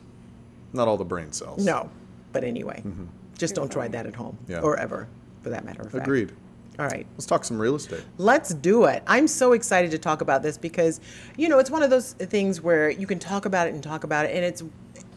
Not 0.73 0.87
all 0.87 0.95
the 0.95 1.05
brain 1.05 1.31
cells. 1.33 1.65
No, 1.65 1.89
but 2.33 2.43
anyway, 2.43 2.83
just 3.35 3.55
don't 3.55 3.71
try 3.71 3.87
that 3.87 4.05
at 4.05 4.13
home 4.13 4.37
Yeah. 4.47 4.59
or 4.59 4.77
ever, 4.77 5.07
for 5.41 5.49
that 5.49 5.65
matter 5.65 5.81
of 5.81 5.91
fact. 5.91 6.03
Agreed. 6.05 6.31
All 6.79 6.85
right, 6.85 7.07
Let's 7.13 7.25
talk 7.25 7.43
some 7.43 7.59
real 7.59 7.75
estate. 7.75 8.03
let's 8.19 8.53
do 8.53 8.85
it. 8.85 9.01
I'm 9.07 9.27
so 9.27 9.53
excited 9.53 9.89
to 9.91 9.97
talk 9.97 10.21
about 10.21 10.43
this 10.43 10.59
because, 10.59 11.01
you 11.35 11.49
know, 11.49 11.57
it's 11.57 11.71
one 11.71 11.81
of 11.81 11.89
those 11.89 12.13
things 12.13 12.61
where 12.61 12.91
you 12.91 13.07
can 13.07 13.17
talk 13.17 13.45
about 13.45 13.67
it 13.67 13.73
and 13.73 13.81
talk 13.81 14.03
about 14.03 14.25
it, 14.25 14.35
and 14.35 14.45
it's 14.45 14.63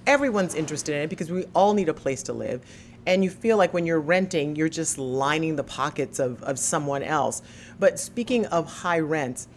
everyone's 0.06 0.54
interested 0.54 0.94
in 0.94 1.02
it 1.02 1.10
because 1.10 1.30
we 1.30 1.44
all 1.54 1.74
need 1.74 1.90
a 1.90 1.94
place 1.94 2.22
to 2.24 2.32
live. 2.32 2.62
And 3.06 3.22
you 3.22 3.28
feel 3.30 3.58
like 3.58 3.74
when 3.74 3.84
you're 3.84 4.00
renting, 4.00 4.56
you're 4.56 4.68
just 4.70 4.96
lining 4.96 5.56
the 5.56 5.64
pockets 5.64 6.18
of, 6.18 6.42
of 6.42 6.58
someone 6.58 7.02
else. 7.02 7.42
But 7.78 7.98
speaking 7.98 8.46
of 8.46 8.66
high 8.66 9.00
rents, 9.00 9.48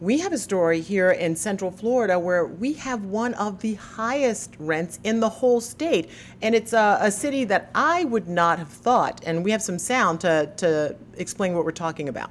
we 0.00 0.18
have 0.18 0.32
a 0.32 0.38
story 0.38 0.80
here 0.80 1.10
in 1.10 1.34
Central 1.34 1.70
Florida 1.70 2.18
where 2.18 2.46
we 2.46 2.72
have 2.74 3.04
one 3.04 3.34
of 3.34 3.60
the 3.60 3.74
highest 3.74 4.54
rents 4.58 5.00
in 5.02 5.18
the 5.18 5.28
whole 5.28 5.60
state. 5.60 6.08
And 6.40 6.54
it's 6.54 6.72
a, 6.72 6.98
a 7.00 7.10
city 7.10 7.44
that 7.46 7.70
I 7.74 8.04
would 8.04 8.28
not 8.28 8.58
have 8.58 8.68
thought. 8.68 9.20
And 9.26 9.44
we 9.44 9.50
have 9.50 9.62
some 9.62 9.78
sound 9.78 10.20
to, 10.20 10.52
to 10.58 10.96
explain 11.16 11.54
what 11.54 11.64
we're 11.64 11.72
talking 11.72 12.08
about. 12.08 12.30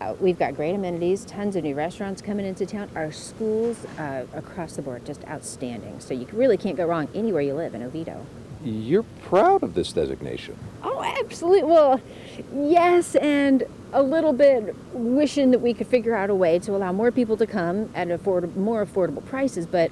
Uh, 0.00 0.14
We've 0.20 0.38
got 0.38 0.54
great 0.54 0.76
amenities, 0.76 1.24
tons 1.24 1.56
of 1.56 1.64
new 1.64 1.74
restaurants 1.74 2.22
coming 2.22 2.46
into 2.46 2.66
town. 2.66 2.88
Our 2.94 3.10
schools 3.10 3.84
uh, 3.98 4.24
across 4.32 4.76
the 4.76 4.82
board 4.82 5.04
just 5.04 5.24
outstanding. 5.24 5.98
So 5.98 6.14
you 6.14 6.28
really 6.32 6.56
can't 6.56 6.76
go 6.76 6.86
wrong 6.86 7.08
anywhere 7.16 7.42
you 7.42 7.54
live 7.54 7.74
in 7.74 7.82
Oviedo. 7.82 8.24
You're 8.64 9.04
proud 9.24 9.64
of 9.64 9.74
this 9.74 9.92
designation. 9.92 10.56
Oh, 10.84 11.02
absolutely. 11.02 11.64
Well, 11.64 12.00
yes, 12.54 13.16
and 13.16 13.64
a 13.92 14.02
little 14.02 14.32
bit 14.32 14.74
wishing 14.92 15.50
that 15.52 15.60
we 15.60 15.72
could 15.74 15.86
figure 15.86 16.14
out 16.14 16.30
a 16.30 16.34
way 16.34 16.58
to 16.60 16.72
allow 16.76 16.92
more 16.92 17.10
people 17.10 17.36
to 17.36 17.46
come 17.46 17.90
at 17.94 18.10
afford- 18.10 18.56
more 18.56 18.84
affordable 18.84 19.24
prices. 19.24 19.66
But 19.66 19.90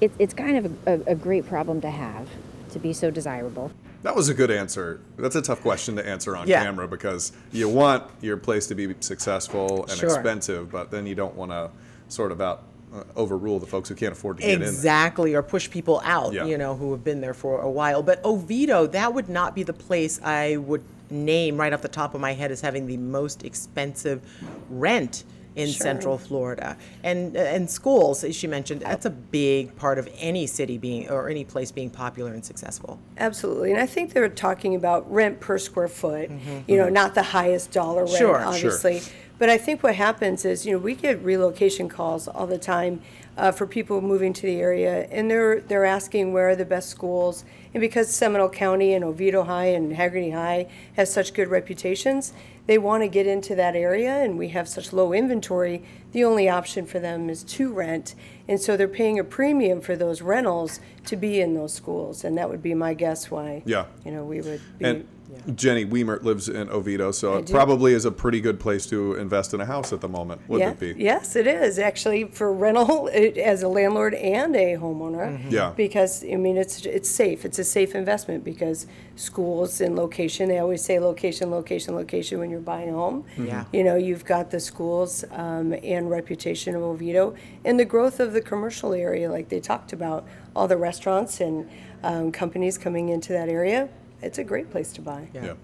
it, 0.00 0.10
it's 0.18 0.34
kind 0.34 0.56
of 0.56 0.86
a, 0.86 0.92
a, 0.92 1.12
a 1.12 1.14
great 1.14 1.46
problem 1.46 1.80
to 1.82 1.90
have, 1.90 2.28
to 2.72 2.78
be 2.78 2.92
so 2.92 3.10
desirable. 3.10 3.70
That 4.02 4.16
was 4.16 4.30
a 4.30 4.34
good 4.34 4.50
answer. 4.50 5.00
That's 5.18 5.36
a 5.36 5.42
tough 5.42 5.60
question 5.60 5.94
to 5.96 6.06
answer 6.08 6.34
on 6.34 6.48
Yeah. 6.48 6.64
camera 6.64 6.88
because 6.88 7.32
you 7.52 7.68
want 7.68 8.04
your 8.22 8.38
place 8.38 8.66
to 8.68 8.74
be 8.74 8.94
successful 9.00 9.82
and 9.82 9.90
Sure. 9.98 10.08
expensive, 10.08 10.70
but 10.70 10.90
then 10.90 11.06
you 11.06 11.14
don't 11.14 11.34
want 11.34 11.50
to 11.50 11.70
sort 12.08 12.32
of 12.32 12.40
out 12.40 12.64
uh, 12.92 13.04
overrule 13.14 13.60
the 13.60 13.66
folks 13.66 13.88
who 13.88 13.94
can't 13.94 14.10
afford 14.10 14.38
to 14.38 14.42
get 14.42 14.50
in. 14.54 14.62
Exactly, 14.62 15.34
or 15.34 15.42
push 15.42 15.70
people 15.70 16.00
out, 16.02 16.32
Yeah. 16.32 16.44
you 16.46 16.58
know, 16.58 16.74
who 16.74 16.90
have 16.90 17.04
been 17.04 17.20
there 17.20 17.34
for 17.34 17.60
a 17.60 17.70
while. 17.70 18.02
But 18.02 18.24
Oviedo, 18.24 18.88
that 18.88 19.14
would 19.14 19.28
not 19.28 19.54
be 19.54 19.62
the 19.62 19.72
place 19.72 20.18
I 20.24 20.56
would 20.56 20.82
name 21.10 21.56
right 21.58 21.72
off 21.72 21.82
the 21.82 21.88
top 21.88 22.14
of 22.14 22.20
my 22.20 22.32
head 22.32 22.50
as 22.50 22.60
having 22.60 22.86
the 22.86 22.96
most 22.96 23.44
expensive 23.44 24.20
rent 24.68 25.24
in 25.56 25.66
Sure. 25.66 25.82
Central 25.82 26.16
Florida. 26.16 26.76
And 27.02 27.36
and 27.36 27.68
schools, 27.68 28.22
as 28.22 28.36
she 28.36 28.46
mentioned, 28.46 28.82
that's 28.82 29.04
a 29.04 29.10
big 29.10 29.74
part 29.76 29.98
of 29.98 30.08
any 30.18 30.46
city 30.46 30.78
being 30.78 31.08
or 31.10 31.28
any 31.28 31.44
place 31.44 31.72
being 31.72 31.90
popular 31.90 32.32
and 32.32 32.44
successful. 32.44 33.00
Absolutely, 33.18 33.72
and 33.72 33.80
I 33.80 33.86
think 33.86 34.12
they're 34.12 34.28
talking 34.28 34.76
about 34.76 35.10
rent 35.12 35.40
per 35.40 35.58
square 35.58 35.88
foot, 35.88 36.30
you 36.68 36.76
know, 36.76 36.88
not 36.88 37.14
the 37.16 37.22
highest 37.24 37.72
dollar 37.72 38.04
rent, 38.04 38.10
Mm-hmm. 38.10 38.18
Sure, 38.18 38.38
sure. 38.38 38.46
obviously. 38.46 39.02
But 39.40 39.48
I 39.48 39.56
think 39.58 39.82
what 39.82 39.94
happens 39.96 40.44
is, 40.44 40.66
you 40.66 40.72
know, 40.72 40.78
we 40.78 40.94
get 40.94 41.20
relocation 41.24 41.88
calls 41.88 42.28
all 42.28 42.46
the 42.46 42.58
time 42.58 43.00
uh, 43.36 43.52
for 43.52 43.66
people 43.66 44.00
moving 44.00 44.32
to 44.32 44.42
the 44.42 44.60
area, 44.60 45.06
and 45.10 45.30
they're 45.30 45.60
they're 45.60 45.84
asking 45.84 46.32
where 46.32 46.50
are 46.50 46.56
the 46.56 46.64
best 46.64 46.88
schools, 46.88 47.44
and 47.72 47.80
because 47.80 48.08
Seminole 48.12 48.50
County 48.50 48.94
and 48.94 49.04
Oviedo 49.04 49.44
High 49.44 49.66
and 49.66 49.92
Hagerty 49.96 50.32
High 50.32 50.66
has 50.96 51.12
such 51.12 51.32
good 51.34 51.48
reputations, 51.48 52.32
they 52.66 52.78
want 52.78 53.02
to 53.02 53.08
get 53.08 53.26
into 53.26 53.54
that 53.54 53.74
area, 53.74 54.22
and 54.22 54.38
we 54.38 54.48
have 54.48 54.68
such 54.68 54.92
low 54.92 55.12
inventory. 55.12 55.82
The 56.12 56.24
only 56.24 56.48
option 56.48 56.86
for 56.86 56.98
them 56.98 57.30
is 57.30 57.42
to 57.44 57.72
rent, 57.72 58.14
and 58.48 58.60
so 58.60 58.76
they're 58.76 58.88
paying 58.88 59.18
a 59.18 59.24
premium 59.24 59.80
for 59.80 59.96
those 59.96 60.22
rentals 60.22 60.80
to 61.06 61.16
be 61.16 61.40
in 61.40 61.54
those 61.54 61.72
schools, 61.72 62.24
and 62.24 62.36
that 62.36 62.50
would 62.50 62.62
be 62.62 62.74
my 62.74 62.94
guess 62.94 63.30
why. 63.30 63.62
Yeah. 63.64 63.86
You 64.04 64.12
know, 64.12 64.24
we 64.24 64.40
would 64.40 64.60
be. 64.78 64.84
And 64.84 65.08
Jenny 65.54 65.84
Wemert 65.84 66.22
lives 66.22 66.48
in 66.48 66.68
Oviedo, 66.70 67.10
so 67.10 67.36
it 67.36 67.50
probably 67.50 67.92
is 67.92 68.04
a 68.04 68.10
pretty 68.10 68.40
good 68.40 68.60
place 68.60 68.86
to 68.86 69.14
invest 69.14 69.54
in 69.54 69.60
a 69.60 69.64
house 69.64 69.92
at 69.92 70.00
the 70.00 70.08
moment, 70.08 70.40
wouldn't 70.48 70.80
yeah, 70.80 70.88
it 70.88 70.96
be? 70.96 71.02
Yes, 71.02 71.36
it 71.36 71.46
is 71.46 71.78
actually 71.78 72.24
for 72.24 72.52
rental 72.52 73.06
it, 73.12 73.36
as 73.36 73.62
a 73.62 73.68
landlord 73.68 74.14
and 74.14 74.54
a 74.56 74.76
homeowner. 74.76 75.28
Mm-hmm. 75.28 75.50
Yeah. 75.50 75.72
Because 75.76 76.24
I 76.24 76.36
mean, 76.36 76.56
it's 76.56 76.84
it's 76.86 77.08
safe. 77.08 77.44
It's 77.44 77.58
a 77.58 77.64
safe 77.64 77.94
investment 77.94 78.44
because 78.44 78.86
schools 79.16 79.80
and 79.80 79.96
location. 79.96 80.48
They 80.48 80.58
always 80.58 80.82
say 80.82 80.98
location, 80.98 81.50
location, 81.50 81.94
location 81.94 82.38
when 82.38 82.50
you're 82.50 82.60
buying 82.60 82.90
a 82.90 82.94
home. 82.94 83.24
Yeah. 83.38 83.64
You 83.72 83.84
know, 83.84 83.96
you've 83.96 84.24
got 84.24 84.50
the 84.50 84.60
schools 84.60 85.24
um, 85.32 85.74
and 85.82 86.10
reputation 86.10 86.74
of 86.74 86.82
Oviedo 86.82 87.34
and 87.64 87.78
the 87.78 87.84
growth 87.84 88.20
of 88.20 88.32
the 88.32 88.40
commercial 88.40 88.92
area, 88.92 89.30
like 89.30 89.48
they 89.48 89.60
talked 89.60 89.92
about, 89.92 90.26
all 90.54 90.66
the 90.66 90.76
restaurants 90.76 91.40
and 91.40 91.68
um, 92.02 92.32
companies 92.32 92.78
coming 92.78 93.08
into 93.08 93.32
that 93.32 93.48
area. 93.48 93.88
It's 94.22 94.38
a 94.38 94.44
great 94.44 94.70
place 94.70 94.92
to 94.94 95.00
buy. 95.00 95.28
Yeah. 95.34 95.54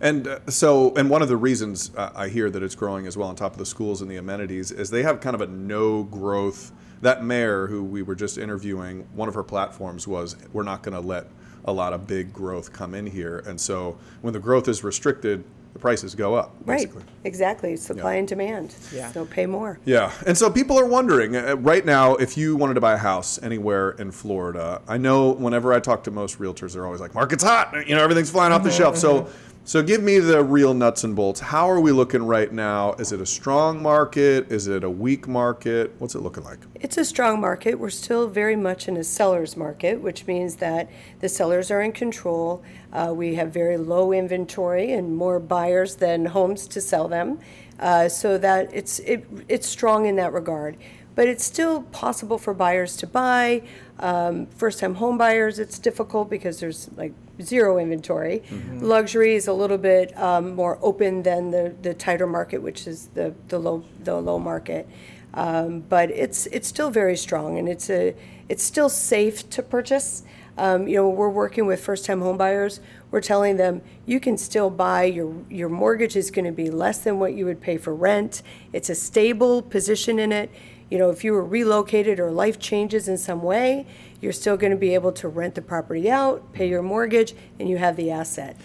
And 0.00 0.26
uh, 0.26 0.40
so, 0.48 0.94
and 0.94 1.10
one 1.10 1.22
of 1.22 1.28
the 1.28 1.36
reasons 1.36 1.90
uh, 1.96 2.10
I 2.14 2.28
hear 2.28 2.50
that 2.50 2.62
it's 2.62 2.74
growing 2.74 3.06
as 3.06 3.16
well 3.16 3.28
on 3.28 3.36
top 3.36 3.52
of 3.52 3.58
the 3.58 3.66
schools 3.66 4.02
and 4.02 4.10
the 4.10 4.16
amenities 4.16 4.70
is 4.70 4.90
they 4.90 5.02
have 5.02 5.20
kind 5.20 5.34
of 5.34 5.40
a 5.40 5.46
no 5.46 6.02
growth. 6.04 6.72
That 7.02 7.22
mayor 7.22 7.66
who 7.66 7.84
we 7.84 8.02
were 8.02 8.14
just 8.14 8.38
interviewing, 8.38 9.06
one 9.14 9.28
of 9.28 9.34
her 9.34 9.42
platforms 9.42 10.08
was, 10.08 10.36
we're 10.52 10.62
not 10.62 10.82
going 10.82 10.94
to 10.94 11.06
let 11.06 11.26
a 11.66 11.72
lot 11.72 11.92
of 11.92 12.06
big 12.06 12.32
growth 12.32 12.72
come 12.72 12.94
in 12.94 13.06
here. 13.06 13.42
And 13.46 13.60
so 13.60 13.98
when 14.22 14.32
the 14.32 14.40
growth 14.40 14.68
is 14.68 14.82
restricted, 14.84 15.44
the 15.74 15.80
prices 15.80 16.14
go 16.14 16.34
up, 16.34 16.54
Right. 16.64 16.78
basically. 16.78 17.02
Exactly. 17.24 17.76
Supply 17.76 18.14
and 18.14 18.28
demand. 18.28 18.74
Yeah. 18.94 19.10
So 19.10 19.26
pay 19.26 19.44
more. 19.44 19.78
Yeah, 19.84 20.12
and 20.24 20.38
so 20.38 20.48
people 20.48 20.78
are 20.78 20.86
wondering 20.86 21.36
uh, 21.36 21.48
uh, 21.48 21.56
right 21.56 21.84
now 21.84 22.14
if 22.14 22.38
you 22.38 22.56
wanted 22.56 22.74
to 22.74 22.80
buy 22.80 22.94
a 22.94 22.98
house 22.98 23.42
anywhere 23.42 23.90
in 23.90 24.12
Florida. 24.12 24.80
I 24.88 24.98
know 24.98 25.32
whenever 25.32 25.74
I 25.74 25.80
talk 25.80 26.04
to 26.04 26.10
most 26.12 26.38
realtors, 26.38 26.72
they're 26.72 26.86
always 26.86 27.00
like, 27.00 27.14
"Market's 27.14 27.42
hot," 27.42 27.88
you 27.88 27.94
know, 27.94 28.02
everything's 28.02 28.30
flying 28.30 28.52
off 28.52 28.62
the 28.62 28.70
mm-hmm. 28.70 28.78
shelf. 28.78 28.96
So, 28.96 29.22
mm-hmm. 29.22 29.32
So 29.66 29.82
give 29.82 30.02
me 30.02 30.18
the 30.18 30.44
real 30.44 30.74
nuts 30.74 31.04
and 31.04 31.16
bolts. 31.16 31.40
How 31.40 31.70
are 31.70 31.80
we 31.80 31.90
looking 31.90 32.22
right 32.26 32.52
now? 32.52 32.92
Is 32.94 33.12
it 33.12 33.20
a 33.20 33.26
strong 33.26 33.82
market? 33.82 34.52
Is 34.52 34.68
it 34.68 34.84
a 34.84 34.90
weak 34.90 35.26
market? 35.26 35.94
What's 35.98 36.14
it 36.14 36.20
looking 36.20 36.44
like? 36.44 36.58
It's 36.74 36.98
a 36.98 37.04
strong 37.04 37.40
market. 37.40 37.78
We're 37.78 37.88
still 37.88 38.28
very 38.28 38.56
much 38.56 38.88
in 38.88 38.98
a 38.98 39.04
seller's 39.04 39.56
market, 39.56 40.02
which 40.02 40.26
means 40.26 40.56
that 40.56 40.90
the 41.20 41.30
sellers 41.30 41.70
are 41.70 41.80
in 41.80 41.92
control. 41.92 42.62
Uh, 42.92 43.14
we 43.16 43.36
have 43.36 43.52
very 43.52 43.78
low 43.78 44.12
inventory 44.12 44.92
and 44.92 45.16
more 45.16 45.40
buyers 45.40 45.96
than 45.96 46.26
homes 46.26 46.66
to 46.68 46.80
sell 46.82 47.08
them, 47.08 47.40
uh, 47.80 48.06
so 48.06 48.36
that 48.36 48.68
it's 48.74 48.98
it, 49.00 49.26
it's 49.48 49.66
strong 49.66 50.04
in 50.04 50.16
that 50.16 50.34
regard. 50.34 50.76
But 51.14 51.28
it's 51.28 51.44
still 51.44 51.82
possible 51.82 52.38
for 52.38 52.54
buyers 52.54 52.96
to 52.96 53.06
buy. 53.06 53.62
Um, 54.00 54.46
first-time 54.46 54.96
home 54.96 55.16
buyers, 55.16 55.58
it's 55.58 55.78
difficult 55.78 56.28
because 56.28 56.58
there's 56.58 56.90
like 56.96 57.12
zero 57.40 57.78
inventory. 57.78 58.42
Luxury 58.80 59.34
is 59.34 59.46
a 59.46 59.52
little 59.52 59.78
bit 59.78 60.16
um, 60.18 60.54
more 60.54 60.78
open 60.82 61.22
than 61.22 61.50
the, 61.52 61.74
the 61.82 61.94
tighter 61.94 62.26
market, 62.26 62.58
which 62.62 62.86
is 62.88 63.08
the, 63.14 63.32
the 63.48 63.58
low 63.58 63.84
the 64.02 64.20
low 64.20 64.38
market. 64.38 64.88
Um, 65.34 65.80
but 65.88 66.10
it's 66.10 66.46
it's 66.46 66.68
still 66.68 66.90
very 66.90 67.16
strong, 67.16 67.58
and 67.58 67.68
it's 67.68 67.90
a 67.90 68.14
it's 68.48 68.62
still 68.62 68.88
safe 68.88 69.48
to 69.50 69.62
purchase. 69.62 70.24
Um, 70.56 70.86
you 70.86 70.96
know, 70.96 71.08
we're 71.08 71.28
working 71.28 71.66
with 71.66 71.80
first-time 71.80 72.20
home 72.20 72.36
buyers. 72.36 72.80
We're 73.10 73.20
telling 73.20 73.56
them 73.56 73.82
you 74.06 74.20
can 74.20 74.38
still 74.38 74.70
buy 74.70 75.04
your 75.04 75.34
your 75.50 75.68
mortgage 75.68 76.16
is 76.16 76.30
going 76.30 76.44
to 76.44 76.52
be 76.52 76.70
less 76.70 76.98
than 76.98 77.18
what 77.18 77.34
you 77.34 77.44
would 77.46 77.60
pay 77.60 77.76
for 77.78 77.94
rent. 77.94 78.42
It's 78.72 78.88
a 78.90 78.94
stable 78.94 79.62
position 79.62 80.18
in 80.18 80.32
it. 80.32 80.50
You 80.90 80.98
know, 80.98 81.10
if 81.10 81.24
you 81.24 81.32
were 81.32 81.44
relocated 81.44 82.20
or 82.20 82.30
life 82.30 82.58
changes 82.58 83.08
in 83.08 83.18
some 83.18 83.42
way, 83.42 83.86
you're 84.20 84.32
still 84.32 84.56
going 84.56 84.70
to 84.70 84.76
be 84.76 84.94
able 84.94 85.12
to 85.12 85.28
rent 85.28 85.54
the 85.54 85.62
property 85.62 86.10
out, 86.10 86.52
pay 86.52 86.68
your 86.68 86.82
mortgage, 86.82 87.34
and 87.58 87.68
you 87.68 87.78
have 87.78 87.96
the 87.96 88.10
asset. 88.10 88.56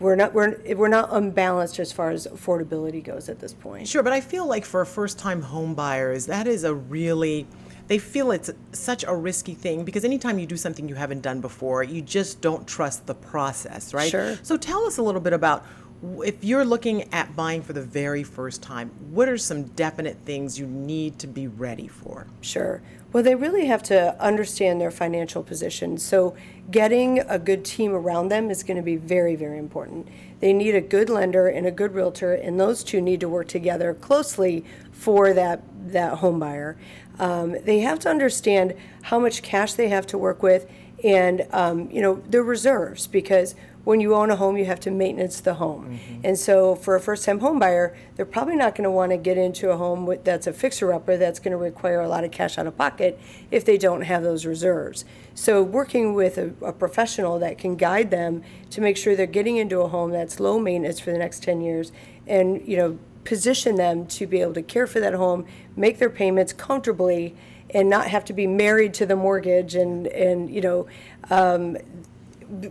We're 0.00 0.14
not 0.14 0.32
we're 0.32 0.56
we're 0.76 0.88
not 0.88 1.08
unbalanced 1.10 1.80
as 1.80 1.90
far 1.90 2.10
as 2.10 2.26
affordability 2.28 3.02
goes 3.02 3.28
at 3.28 3.40
this 3.40 3.52
point. 3.52 3.88
Sure, 3.88 4.02
but 4.02 4.12
I 4.12 4.20
feel 4.20 4.46
like 4.46 4.64
for 4.64 4.84
first-time 4.84 5.42
home 5.42 5.74
buyers, 5.74 6.26
that 6.26 6.46
is 6.46 6.62
a 6.62 6.72
really 6.72 7.46
they 7.88 7.98
feel 7.98 8.30
it's 8.30 8.50
such 8.72 9.02
a 9.04 9.14
risky 9.14 9.54
thing 9.54 9.84
because 9.84 10.04
anytime 10.04 10.38
you 10.38 10.46
do 10.46 10.56
something 10.56 10.88
you 10.88 10.94
haven't 10.94 11.22
done 11.22 11.40
before, 11.40 11.82
you 11.82 12.02
just 12.02 12.40
don't 12.40 12.68
trust 12.68 13.06
the 13.06 13.14
process, 13.14 13.92
right? 13.92 14.10
Sure. 14.10 14.38
So 14.42 14.56
tell 14.56 14.84
us 14.84 14.98
a 14.98 15.02
little 15.02 15.22
bit 15.22 15.32
about 15.32 15.64
if 16.02 16.44
you're 16.44 16.64
looking 16.64 17.12
at 17.12 17.34
buying 17.34 17.62
for 17.62 17.72
the 17.72 17.82
very 17.82 18.22
first 18.22 18.62
time, 18.62 18.90
what 19.10 19.28
are 19.28 19.38
some 19.38 19.64
definite 19.64 20.16
things 20.24 20.58
you 20.58 20.66
need 20.66 21.18
to 21.20 21.26
be 21.26 21.48
ready 21.48 21.88
for? 21.88 22.26
Sure. 22.40 22.82
Well, 23.12 23.22
they 23.22 23.34
really 23.34 23.66
have 23.66 23.82
to 23.84 24.20
understand 24.22 24.80
their 24.80 24.90
financial 24.90 25.42
position. 25.42 25.98
So, 25.98 26.36
getting 26.70 27.20
a 27.20 27.38
good 27.38 27.64
team 27.64 27.94
around 27.94 28.28
them 28.28 28.50
is 28.50 28.62
going 28.62 28.76
to 28.76 28.82
be 28.82 28.96
very, 28.96 29.34
very 29.34 29.58
important. 29.58 30.08
They 30.40 30.52
need 30.52 30.74
a 30.74 30.80
good 30.80 31.08
lender 31.08 31.48
and 31.48 31.66
a 31.66 31.70
good 31.70 31.94
realtor, 31.94 32.34
and 32.34 32.60
those 32.60 32.84
two 32.84 33.00
need 33.00 33.20
to 33.20 33.28
work 33.28 33.48
together 33.48 33.94
closely 33.94 34.64
for 34.92 35.32
that 35.32 35.62
that 35.92 36.18
home 36.18 36.38
buyer. 36.38 36.76
Um, 37.18 37.56
they 37.64 37.80
have 37.80 37.98
to 38.00 38.10
understand 38.10 38.74
how 39.02 39.18
much 39.18 39.42
cash 39.42 39.72
they 39.72 39.88
have 39.88 40.06
to 40.08 40.18
work 40.18 40.42
with, 40.42 40.70
and 41.02 41.46
um, 41.50 41.90
you 41.90 42.02
know 42.02 42.22
their 42.28 42.42
reserves 42.42 43.06
because 43.06 43.54
when 43.88 44.00
you 44.00 44.14
own 44.14 44.30
a 44.30 44.36
home, 44.36 44.58
you 44.58 44.66
have 44.66 44.78
to 44.78 44.90
maintenance 44.90 45.40
the 45.40 45.54
home. 45.54 45.98
And 46.22 46.38
so, 46.38 46.74
for 46.74 46.94
a 46.94 47.00
first 47.00 47.24
time 47.24 47.40
home 47.40 47.58
buyer, 47.58 47.96
they're 48.16 48.26
probably 48.26 48.54
not 48.54 48.74
going 48.74 48.84
to 48.84 48.90
want 48.90 49.12
to 49.12 49.16
get 49.16 49.38
into 49.38 49.70
a 49.70 49.78
home 49.78 50.04
with, 50.04 50.24
that's 50.24 50.46
a 50.46 50.52
fixer 50.52 50.92
upper 50.92 51.16
that's 51.16 51.38
going 51.38 51.52
to 51.52 51.56
require 51.56 52.02
a 52.02 52.06
lot 52.06 52.22
of 52.22 52.30
cash 52.30 52.58
out 52.58 52.66
of 52.66 52.76
pocket 52.76 53.18
if 53.50 53.64
they 53.64 53.78
don't 53.78 54.02
have 54.02 54.22
those 54.22 54.44
reserves. 54.44 55.06
So, 55.34 55.62
working 55.62 56.12
with 56.12 56.36
a, 56.36 56.52
a 56.60 56.70
professional 56.70 57.38
that 57.38 57.56
can 57.56 57.76
guide 57.76 58.10
them 58.10 58.42
to 58.72 58.82
make 58.82 58.98
sure 58.98 59.16
they're 59.16 59.24
getting 59.24 59.56
into 59.56 59.80
a 59.80 59.88
home 59.88 60.10
that's 60.10 60.38
low 60.38 60.58
maintenance 60.58 61.00
for 61.00 61.10
the 61.10 61.18
next 61.18 61.42
10 61.42 61.62
years 61.62 61.90
and, 62.26 62.60
you 62.68 62.76
know, 62.76 62.98
position 63.24 63.76
them 63.76 64.04
to 64.08 64.26
be 64.26 64.42
able 64.42 64.52
to 64.52 64.62
care 64.62 64.86
for 64.86 65.00
that 65.00 65.14
home, 65.14 65.46
make 65.76 65.98
their 65.98 66.10
payments 66.10 66.52
comfortably, 66.52 67.34
and 67.70 67.88
not 67.88 68.08
have 68.08 68.26
to 68.26 68.34
be 68.34 68.46
married 68.46 68.92
to 68.92 69.06
the 69.06 69.16
mortgage 69.16 69.74
and, 69.74 70.08
and 70.08 70.50
you 70.50 70.60
know, 70.60 70.86
um, 71.30 71.78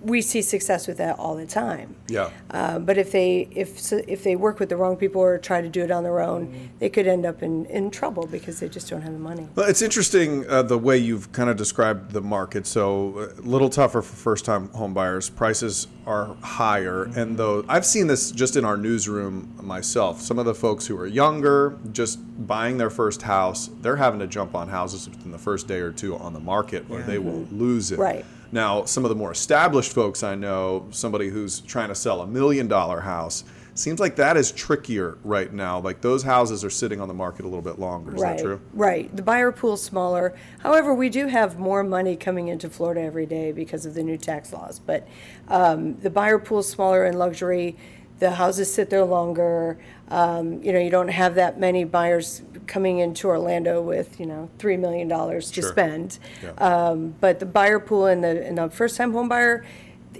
we 0.02 0.22
see 0.22 0.42
success 0.42 0.88
with 0.88 0.98
that 0.98 1.20
all 1.20 1.36
the 1.36 1.46
time. 1.46 1.96
Yeah. 2.08 2.30
Uh, 2.50 2.80
but 2.80 2.98
if 2.98 3.12
they 3.12 3.48
if 3.52 3.92
if 3.94 4.24
they 4.24 4.36
work 4.36 4.60
with 4.60 4.70
the 4.70 4.76
wrong 4.76 4.98
people 4.98 5.22
or 5.22 5.38
try 5.38 5.62
to 5.62 5.70
do 5.70 5.84
it 5.84 5.92
on 5.92 6.04
their 6.04 6.20
own, 6.20 6.72
they 6.80 6.90
could 6.90 7.08
end 7.08 7.26
up 7.26 7.44
in, 7.44 7.66
in 7.66 7.92
trouble 7.92 8.28
because 8.28 8.60
they 8.60 8.70
just 8.70 8.90
don't 8.90 9.02
have 9.02 9.14
the 9.14 9.20
money. 9.20 9.48
Well, 9.56 9.70
it's 9.70 9.82
interesting 9.82 10.50
uh, 10.50 10.64
the 10.64 10.78
way 10.78 10.98
you've 10.98 11.32
kind 11.32 11.50
of 11.50 11.58
described 11.58 12.12
the 12.12 12.22
market. 12.22 12.66
So 12.66 13.30
a 13.38 13.42
little 13.42 13.70
tougher 13.70 14.02
for 14.02 14.16
first-time 14.16 14.70
home 14.70 14.94
buyers. 14.94 15.30
Prices 15.30 15.88
are 16.06 16.36
higher, 16.42 17.04
and 17.16 17.38
though 17.38 17.66
I've 17.68 17.86
seen 17.86 18.08
this 18.08 18.32
just 18.32 18.56
in 18.56 18.66
our 18.66 18.78
newsroom 18.78 19.54
myself, 19.62 20.22
some 20.22 20.40
of 20.40 20.46
the 20.46 20.56
folks 20.56 20.88
who 20.88 20.98
are 20.98 21.08
younger, 21.08 21.78
just 21.92 22.20
buying 22.48 22.78
their 22.78 22.90
first 22.90 23.22
house, 23.22 23.70
they're 23.82 23.98
having 23.98 24.20
to 24.20 24.28
jump 24.28 24.56
on 24.56 24.70
houses 24.70 25.10
within 25.10 25.32
the 25.32 25.38
first 25.38 25.68
day 25.68 25.80
or 25.80 25.92
two 25.92 26.16
on 26.18 26.34
the 26.34 26.40
market, 26.40 26.86
or 26.90 27.02
they 27.02 27.20
will 27.20 27.46
lose 27.52 27.92
it. 27.92 28.00
Right. 28.00 28.26
Now, 28.52 28.86
some 28.86 29.06
of 29.06 29.10
the 29.10 29.16
more 29.16 29.32
established 29.32 29.94
folks 29.94 30.24
I 30.24 30.36
know, 30.36 30.88
somebody 30.92 31.30
who's 31.30 31.60
trying 31.62 31.90
to 31.90 31.96
sell 31.96 32.22
a 32.22 32.28
million 32.28 32.68
dollar 32.68 33.02
house, 33.02 33.44
seems 33.78 34.00
like 34.00 34.16
that 34.16 34.38
is 34.38 34.52
trickier 34.52 35.18
right 35.24 35.52
now. 35.54 35.80
Like 35.80 36.02
those 36.02 36.24
houses 36.24 36.64
are 36.64 36.70
sitting 36.70 37.00
on 37.00 37.08
the 37.08 37.14
market 37.14 37.46
a 37.46 37.48
little 37.48 37.62
bit 37.62 37.80
longer. 37.80 38.16
Is 38.16 38.22
right, 38.22 38.38
that 38.38 38.44
true? 38.44 38.62
right. 38.74 39.16
The 39.16 39.22
buyer 39.22 39.52
pool's 39.52 39.84
smaller. 39.84 40.36
However, 40.60 40.94
we 40.94 41.10
do 41.10 41.28
have 41.28 41.60
more 41.60 41.84
money 41.84 42.16
coming 42.16 42.48
into 42.48 42.70
Florida 42.70 43.02
every 43.02 43.26
day 43.26 43.52
because 43.52 43.86
of 43.86 43.94
the 43.94 44.04
new 44.04 44.18
tax 44.18 44.52
laws. 44.52 44.80
But 44.80 45.08
um, 45.48 45.98
the 45.98 46.10
buyer 46.10 46.40
pool's 46.40 46.70
smaller 46.70 47.06
in 47.06 47.18
luxury. 47.18 47.78
The 48.20 48.32
houses 48.32 48.74
sit 48.74 48.90
there 48.90 49.06
longer. 49.06 49.78
Um, 50.10 50.62
you 50.64 50.72
know, 50.72 50.80
you 50.80 50.90
don't 50.90 51.10
have 51.10 51.36
that 51.36 51.60
many 51.60 51.84
buyers 51.84 52.42
coming 52.66 53.00
into 53.00 53.28
Orlando 53.28 53.82
with 53.82 54.20
you 54.20 54.26
know 54.26 54.50
three 54.58 54.78
million 54.78 55.08
dollars 55.08 55.52
to 55.52 55.62
Sure. 55.62 55.72
spend. 55.72 56.20
Yeah. 56.44 56.52
Um, 56.58 57.16
but 57.20 57.40
the 57.40 57.46
buyer 57.46 57.80
pool 57.80 58.06
and 58.06 58.24
the 58.24 58.46
and 58.46 58.58
the 58.58 58.70
first 58.70 58.96
time 58.98 59.12
home 59.14 59.28
buyer, 59.30 59.66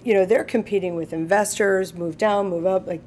you 0.04 0.14
know, 0.14 0.26
they're 0.26 0.44
competing 0.44 0.96
with 0.96 1.14
investors, 1.14 1.94
move 1.94 2.18
down, 2.18 2.50
move 2.50 2.66
up. 2.66 2.86
Like 2.88 3.02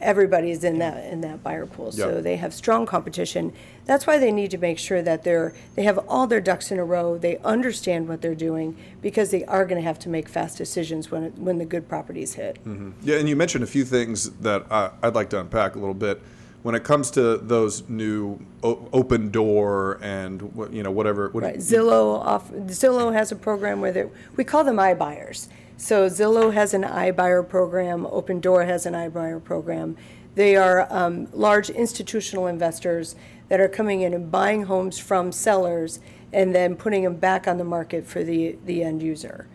everybody's 0.00 0.64
in 0.64 0.78
that 0.78 1.04
in 1.12 1.20
that 1.22 1.42
buyer 1.42 1.66
pool. 1.66 1.92
So 1.92 2.14
Yep. 2.14 2.22
they 2.24 2.36
have 2.36 2.52
strong 2.54 2.86
competition. 2.86 3.52
That's 3.84 4.06
why 4.06 4.18
they 4.18 4.32
need 4.32 4.50
to 4.50 4.58
make 4.58 4.78
sure 4.78 5.02
that 5.02 5.22
they're 5.24 5.52
they 5.74 5.82
have 5.84 5.98
all 6.08 6.26
their 6.26 6.40
ducks 6.40 6.70
in 6.70 6.78
a 6.78 6.84
row. 6.84 7.18
They 7.18 7.38
understand 7.38 8.08
what 8.08 8.20
they're 8.22 8.34
doing 8.34 8.76
because 9.02 9.30
they 9.30 9.44
are 9.44 9.64
going 9.64 9.80
to 9.80 9.86
have 9.86 9.98
to 10.00 10.08
make 10.08 10.28
fast 10.28 10.58
decisions 10.58 11.10
when 11.10 11.22
it, 11.24 11.38
when 11.38 11.58
the 11.58 11.64
good 11.64 11.88
properties 11.88 12.34
hit. 12.34 12.58
Yeah, 13.02 13.16
and 13.16 13.28
you 13.28 13.36
mentioned 13.36 13.64
a 13.64 13.66
few 13.68 13.84
things 13.84 14.30
that 14.40 14.70
uh, 14.70 14.90
I'd 15.02 15.14
like 15.14 15.30
to 15.30 15.40
unpack 15.40 15.76
a 15.76 15.78
little 15.78 15.94
bit. 15.94 16.20
When 16.62 16.74
it 16.74 16.82
comes 16.82 17.12
to 17.12 17.36
those 17.36 17.88
new 17.88 18.40
o- 18.64 18.88
open 18.92 19.30
door 19.30 20.00
and 20.02 20.40
you 20.72 20.82
know 20.82 20.90
whatever, 20.90 21.28
what, 21.28 21.44
Right. 21.44 21.58
Zillow 21.58 22.18
off, 22.18 22.50
Zillow 22.50 23.12
has 23.12 23.30
a 23.30 23.36
program 23.36 23.80
where 23.80 23.92
they, 23.92 24.06
we 24.36 24.42
call 24.42 24.64
them 24.64 24.76
iBuyers. 24.78 25.46
So 25.76 26.08
Zillow 26.08 26.52
has 26.54 26.74
an 26.74 26.82
iBuyer 26.82 27.46
program, 27.48 28.04
Opendoor 28.06 28.66
has 28.66 28.86
an 28.86 28.94
iBuyer 28.94 29.42
program. 29.42 29.96
They 30.34 30.56
are 30.56 30.86
um, 30.92 31.28
large 31.32 31.70
institutional 31.70 32.46
investors 32.46 33.16
that 33.48 33.60
are 33.60 33.68
coming 33.68 34.00
in 34.02 34.12
and 34.12 34.30
buying 34.30 34.64
homes 34.64 34.98
from 34.98 35.32
sellers 35.32 36.00
and 36.32 36.54
then 36.54 36.76
putting 36.76 37.04
them 37.04 37.16
back 37.16 37.46
on 37.46 37.56
the 37.56 37.64
market 37.64 38.06
for 38.06 38.22
the, 38.22 38.58
the 38.66 38.82
end 38.82 39.02
user. 39.02 39.46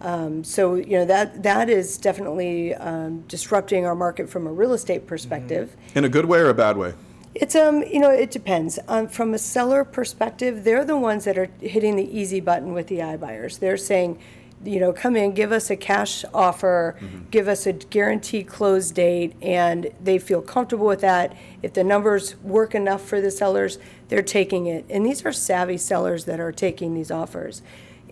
Um, 0.00 0.44
So, 0.44 0.76
you 0.76 0.98
know, 0.98 1.04
that, 1.04 1.42
that 1.42 1.68
is 1.68 1.98
definitely 1.98 2.74
um, 2.74 3.22
disrupting 3.22 3.84
our 3.84 3.94
market 3.94 4.30
from 4.30 4.46
a 4.46 4.52
real 4.52 4.72
estate 4.72 5.06
perspective. 5.06 5.76
in 5.94 6.04
a 6.04 6.08
good 6.08 6.26
way 6.26 6.38
or 6.38 6.48
a 6.48 6.54
bad 6.54 6.76
way? 6.76 6.94
It's 7.34 7.54
um, 7.54 7.82
you 7.82 7.98
know, 7.98 8.10
it 8.10 8.30
depends. 8.30 8.78
Um, 8.88 9.08
from 9.08 9.32
a 9.32 9.38
seller 9.38 9.84
perspective, 9.84 10.64
they're 10.64 10.84
the 10.84 10.98
ones 10.98 11.24
that 11.24 11.38
are 11.38 11.48
hitting 11.60 11.96
the 11.96 12.18
easy 12.18 12.40
button 12.40 12.74
with 12.74 12.88
the 12.88 12.98
iBuyers. 12.98 13.58
They're 13.58 13.78
saying, 13.78 14.18
you 14.64 14.80
know, 14.80 14.92
come 14.92 15.16
in, 15.16 15.32
give 15.32 15.52
us 15.52 15.70
a 15.70 15.76
cash 15.76 16.24
offer, 16.32 16.96
give 17.30 17.48
us 17.48 17.66
a 17.66 17.72
guaranteed 17.72 18.46
close 18.46 18.90
date, 18.90 19.34
and 19.42 19.90
they 20.02 20.18
feel 20.18 20.40
comfortable 20.40 20.86
with 20.86 21.00
that. 21.00 21.36
If 21.62 21.72
the 21.72 21.84
numbers 21.84 22.36
work 22.36 22.74
enough 22.74 23.02
for 23.02 23.20
the 23.20 23.30
sellers, 23.30 23.78
they're 24.08 24.22
taking 24.22 24.66
it. 24.66 24.84
And 24.88 25.04
these 25.04 25.24
are 25.24 25.32
savvy 25.32 25.78
sellers 25.78 26.24
that 26.26 26.40
are 26.40 26.52
taking 26.52 26.94
these 26.94 27.10
offers. 27.10 27.62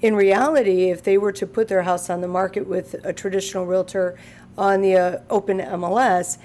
In 0.02 0.14
reality, 0.14 0.90
if 0.90 1.02
they 1.02 1.18
were 1.18 1.32
to 1.32 1.46
put 1.46 1.68
their 1.68 1.82
house 1.82 2.08
on 2.08 2.20
the 2.20 2.28
market 2.28 2.66
with 2.66 2.94
a 3.04 3.12
traditional 3.12 3.66
realtor 3.66 4.18
on 4.56 4.80
the 4.80 4.96
uh, 4.96 5.18
open 5.28 5.58
MLS, 5.58 6.38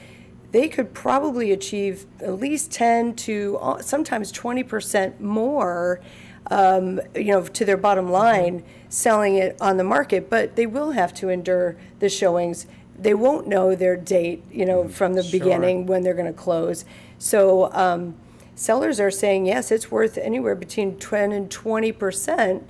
they 0.51 0.67
could 0.67 0.93
probably 0.93 1.51
achieve 1.51 2.05
at 2.19 2.39
least 2.39 2.71
10 2.71 3.15
to 3.15 3.57
uh, 3.61 3.81
sometimes 3.81 4.31
20% 4.31 5.19
more, 5.19 5.99
um, 6.47 7.01
you 7.15 7.25
know, 7.25 7.43
to 7.43 7.65
their 7.65 7.77
bottom 7.77 8.11
line 8.11 8.63
selling 8.95 9.35
it 9.35 9.57
on 9.59 9.75
the 9.75 9.83
market. 9.83 10.29
But 10.29 10.55
they 10.55 10.65
will 10.65 10.91
have 10.91 11.13
to 11.15 11.29
endure 11.29 11.75
the 11.99 12.09
showings. 12.09 12.65
They 12.97 13.13
won't 13.13 13.47
know 13.47 13.75
their 13.75 13.97
date, 13.97 14.43
you 14.49 14.65
know, 14.65 14.87
from 14.87 15.13
the 15.13 15.27
beginning 15.31 15.85
when 15.85 16.03
they're 16.03 16.13
going 16.13 16.33
to 16.33 16.39
close. 16.39 16.85
So 17.19 17.71
um, 17.73 18.15
sellers 18.55 18.99
are 18.99 19.11
saying 19.11 19.47
yes, 19.47 19.69
it's 19.69 19.91
worth 19.91 20.17
anywhere 20.17 20.55
between 20.55 20.97
10 20.97 21.31
and 21.31 21.49
20%. 21.49 22.63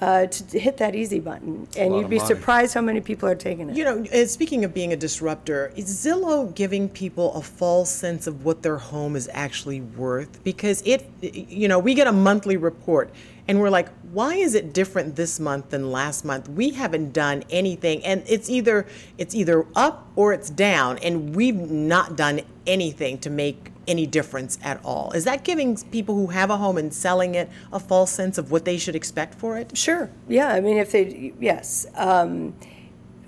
Uh, 0.00 0.26
to 0.26 0.58
hit 0.58 0.78
that 0.78 0.96
easy 0.96 1.20
button, 1.20 1.68
and 1.76 1.94
you'd 1.94 2.10
be 2.10 2.16
money. 2.16 2.26
surprised 2.26 2.74
how 2.74 2.80
many 2.80 3.00
people 3.00 3.28
are 3.28 3.36
taking 3.36 3.70
it. 3.70 3.76
You 3.76 3.84
know, 3.84 4.04
and 4.12 4.28
speaking 4.28 4.64
of 4.64 4.74
being 4.74 4.92
a 4.92 4.96
disruptor, 4.96 5.72
is 5.76 5.86
Zillow 5.86 6.52
giving 6.52 6.88
people 6.88 7.32
a 7.34 7.40
false 7.40 7.90
sense 7.90 8.26
of 8.26 8.44
what 8.44 8.64
their 8.64 8.76
home 8.76 9.14
is 9.14 9.30
actually 9.32 9.82
worth? 9.82 10.42
Because 10.42 10.82
it, 10.84 11.08
you 11.22 11.68
know, 11.68 11.78
we 11.78 11.94
get 11.94 12.08
a 12.08 12.12
monthly 12.12 12.56
report 12.56 13.08
and 13.46 13.60
we're 13.60 13.70
like, 13.70 13.88
why 14.12 14.34
is 14.34 14.54
it 14.54 14.72
different 14.72 15.16
this 15.16 15.38
month 15.38 15.70
than 15.70 15.90
last 15.90 16.24
month? 16.24 16.48
We 16.48 16.70
haven't 16.70 17.12
done 17.12 17.44
anything, 17.50 18.04
and 18.04 18.22
it's 18.26 18.48
either 18.48 18.86
it's 19.18 19.34
either 19.34 19.66
up 19.74 20.08
or 20.16 20.32
it's 20.32 20.50
down, 20.50 20.98
and 20.98 21.34
we've 21.34 21.56
not 21.70 22.16
done 22.16 22.40
anything 22.66 23.18
to 23.18 23.30
make 23.30 23.70
any 23.86 24.06
difference 24.06 24.58
at 24.62 24.82
all. 24.84 25.12
Is 25.12 25.24
that 25.24 25.44
giving 25.44 25.76
people 25.76 26.14
who 26.14 26.28
have 26.28 26.50
a 26.50 26.56
home 26.56 26.78
and 26.78 26.92
selling 26.92 27.34
it 27.34 27.50
a 27.72 27.78
false 27.78 28.10
sense 28.10 28.38
of 28.38 28.50
what 28.50 28.64
they 28.64 28.78
should 28.78 28.96
expect 28.96 29.34
for 29.34 29.58
it? 29.58 29.76
Sure. 29.76 30.10
Yeah. 30.28 30.48
I 30.48 30.60
mean, 30.60 30.78
if 30.78 30.92
they, 30.92 31.34
yes. 31.38 31.86
Um, 31.94 32.54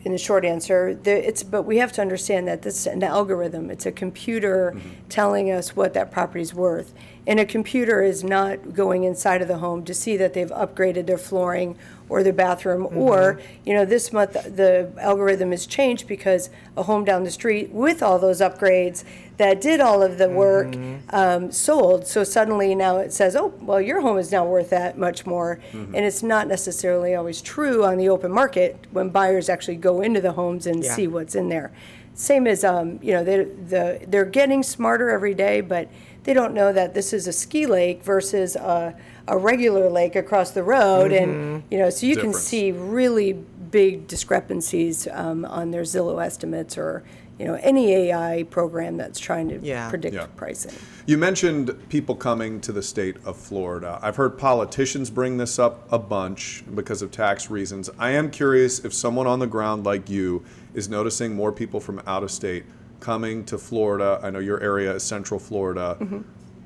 in 0.06 0.12
the 0.12 0.18
short 0.18 0.44
answer, 0.44 0.94
there, 0.94 1.16
it's 1.16 1.42
but 1.42 1.64
we 1.64 1.78
have 1.78 1.90
to 1.90 2.00
understand 2.00 2.46
that 2.46 2.62
this 2.62 2.78
is 2.78 2.86
an 2.86 3.02
algorithm. 3.02 3.70
It's 3.72 3.86
a 3.86 3.92
computer 3.92 4.80
telling 5.08 5.50
us 5.50 5.74
what 5.74 5.94
that 5.94 6.12
property's 6.12 6.54
worth, 6.54 6.94
and 7.26 7.40
a 7.40 7.44
computer 7.44 8.02
is 8.02 8.22
not 8.22 8.72
going 8.74 9.02
inside 9.04 9.42
of 9.42 9.48
the 9.48 9.58
home 9.58 9.84
to 9.84 9.92
see 9.94 10.16
that 10.16 10.32
they've 10.34 10.50
upgraded 10.50 11.06
their 11.06 11.18
flooring 11.18 11.76
or 12.08 12.22
their 12.22 12.32
bathroom, 12.32 12.86
or 12.96 13.40
you 13.64 13.74
know, 13.74 13.84
this 13.84 14.12
month 14.12 14.32
the 14.34 14.88
algorithm 15.00 15.50
has 15.50 15.66
changed 15.66 16.06
because 16.06 16.50
a 16.76 16.84
home 16.84 17.04
down 17.04 17.24
the 17.24 17.30
street 17.32 17.70
with 17.72 18.00
all 18.00 18.16
those 18.20 18.40
upgrades 18.40 19.02
that 19.38 19.60
did 19.60 19.80
all 19.80 20.02
of 20.04 20.16
the 20.16 20.28
work 20.28 20.68
um, 21.10 21.50
sold. 21.50 22.06
So 22.06 22.22
suddenly 22.22 22.74
now 22.76 22.98
it 22.98 23.12
says, 23.12 23.34
oh, 23.34 23.52
well, 23.60 23.80
your 23.80 24.00
home 24.02 24.18
is 24.18 24.30
now 24.30 24.46
worth 24.46 24.70
that 24.70 24.96
much 24.96 25.26
more. 25.26 25.58
And 25.72 25.96
it's 25.96 26.22
not 26.22 26.46
necessarily 26.46 27.16
always 27.16 27.42
true 27.42 27.84
on 27.84 27.98
the 27.98 28.08
open 28.08 28.30
market 28.30 28.78
when 28.92 29.08
buyers 29.10 29.48
actually 29.48 29.76
go 29.76 30.00
into 30.00 30.20
the 30.20 30.32
homes 30.32 30.66
and 30.66 30.84
Yeah. 30.84 30.94
see 30.94 31.08
what's 31.08 31.34
in 31.34 31.48
there. 31.48 31.72
Same 32.14 32.46
as, 32.46 32.64
um, 32.64 32.98
you 33.02 33.12
know, 33.12 33.22
they're, 33.24 33.44
the, 33.44 34.00
they're 34.06 34.24
getting 34.24 34.62
smarter 34.62 35.10
every 35.10 35.34
day, 35.34 35.60
but 35.60 35.88
they 36.26 36.34
don't 36.34 36.52
know 36.54 36.72
that 36.72 36.92
this 36.92 37.12
is 37.12 37.28
a 37.28 37.32
ski 37.32 37.66
lake 37.66 38.02
versus 38.02 38.56
a, 38.56 38.92
a 39.28 39.38
regular 39.38 39.88
lake 39.88 40.16
across 40.16 40.50
the 40.50 40.62
road. 40.64 41.12
And, 41.12 41.62
you 41.70 41.78
know, 41.78 41.88
so 41.88 42.04
you 42.04 42.16
can 42.16 42.34
see 42.34 42.72
really 42.72 43.32
big 43.32 44.08
discrepancies 44.08 45.06
um, 45.12 45.44
on 45.44 45.70
their 45.70 45.82
Zillow 45.82 46.20
estimates 46.24 46.76
or, 46.76 47.04
you 47.38 47.44
know, 47.46 47.54
any 47.62 47.92
AI 47.92 48.44
program 48.50 48.96
that's 48.96 49.20
trying 49.20 49.48
to 49.50 49.60
Yeah. 49.62 49.88
predict 49.88 50.16
Yeah. 50.16 50.26
pricing. 50.34 50.72
You 51.06 51.16
mentioned 51.16 51.76
people 51.88 52.16
coming 52.16 52.60
to 52.62 52.72
the 52.72 52.82
state 52.82 53.18
of 53.24 53.36
Florida. 53.36 54.00
I've 54.02 54.16
heard 54.16 54.36
politicians 54.36 55.10
bring 55.10 55.36
this 55.36 55.60
up 55.60 55.86
a 55.92 55.98
bunch 55.98 56.64
because 56.74 57.02
of 57.02 57.12
tax 57.12 57.52
reasons. 57.52 57.88
I 58.00 58.10
am 58.10 58.30
curious 58.32 58.84
if 58.84 58.92
someone 58.92 59.28
on 59.28 59.38
the 59.38 59.46
ground 59.46 59.84
like 59.86 60.10
you 60.10 60.42
is 60.74 60.88
noticing 60.88 61.36
more 61.36 61.52
people 61.52 61.78
from 61.78 62.02
out 62.04 62.24
of 62.24 62.32
state 62.32 62.64
coming 63.06 63.44
to 63.44 63.56
Florida. 63.56 64.18
I 64.20 64.30
know 64.30 64.40
your 64.40 64.60
area 64.60 64.92
is 64.92 65.04
Central 65.04 65.38
Florida. 65.38 65.96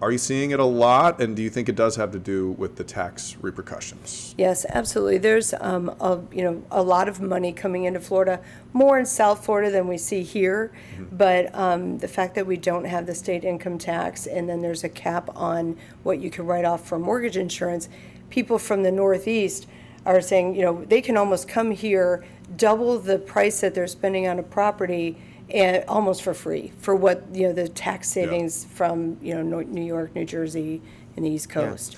Are 0.00 0.11
you 0.11 0.16
seeing 0.16 0.53
it 0.53 0.59
a 0.59 0.64
lot, 0.64 1.20
and 1.20 1.37
do 1.37 1.42
you 1.42 1.50
think 1.50 1.68
it 1.68 1.76
does 1.76 1.96
have 1.96 2.12
to 2.12 2.18
do 2.18 2.53
with 2.53 2.76
the 2.76 2.85
tax 2.85 3.37
repercussions? 3.42 4.35
Yes, 4.38 4.64
absolutely. 4.70 5.18
There's 5.18 5.53
um, 5.61 5.90
a, 6.00 6.18
you 6.33 6.42
know 6.42 6.62
a 6.70 6.83
lot 6.83 7.11
of 7.11 7.20
money 7.20 7.53
coming 7.53 7.85
into 7.85 8.00
Florida, 8.00 8.40
more 8.72 8.98
in 8.98 9.05
South 9.05 9.44
Florida 9.44 9.70
than 9.70 9.87
we 9.87 9.98
see 9.98 10.22
here. 10.22 10.72
But 11.12 11.55
um, 11.55 11.98
the 11.98 12.09
fact 12.09 12.35
that 12.37 12.46
we 12.46 12.57
don't 12.57 12.87
have 12.87 13.05
the 13.05 13.14
state 13.14 13.44
income 13.44 13.76
tax, 13.76 14.26
and 14.26 14.48
then 14.48 14.62
there's 14.62 14.83
a 14.83 14.88
cap 14.88 15.29
on 15.37 15.76
what 16.05 16.20
you 16.20 16.31
can 16.31 16.46
write 16.46 16.64
off 16.64 16.88
for 16.88 16.98
mortgage 16.98 17.37
insurance, 17.37 17.90
people 18.31 18.59
from 18.59 18.83
the 18.83 18.90
Northeast 18.90 19.66
are 20.07 20.22
saying 20.22 20.55
you 20.55 20.62
know 20.62 20.87
they 20.87 21.03
can 21.03 21.18
almost 21.18 21.46
come 21.46 21.70
here, 21.70 22.24
double 22.57 22.98
the 22.98 23.18
price 23.18 23.61
that 23.61 23.74
they're 23.74 23.87
spending 23.87 24.26
on 24.26 24.38
a 24.38 24.42
property. 24.42 25.18
And 25.52 25.84
almost 25.88 26.22
for 26.22 26.34
free 26.34 26.72
for 26.78 26.94
what 26.94 27.24
you 27.32 27.48
know 27.48 27.52
the 27.52 27.68
tax 27.68 28.08
savings 28.08 28.64
from 28.64 29.18
you 29.20 29.34
know 29.34 29.60
New 29.60 29.84
York, 29.84 30.14
New 30.14 30.24
Jersey, 30.24 30.80
and 31.16 31.24
the 31.24 31.30
East 31.30 31.48
Coast. 31.50 31.94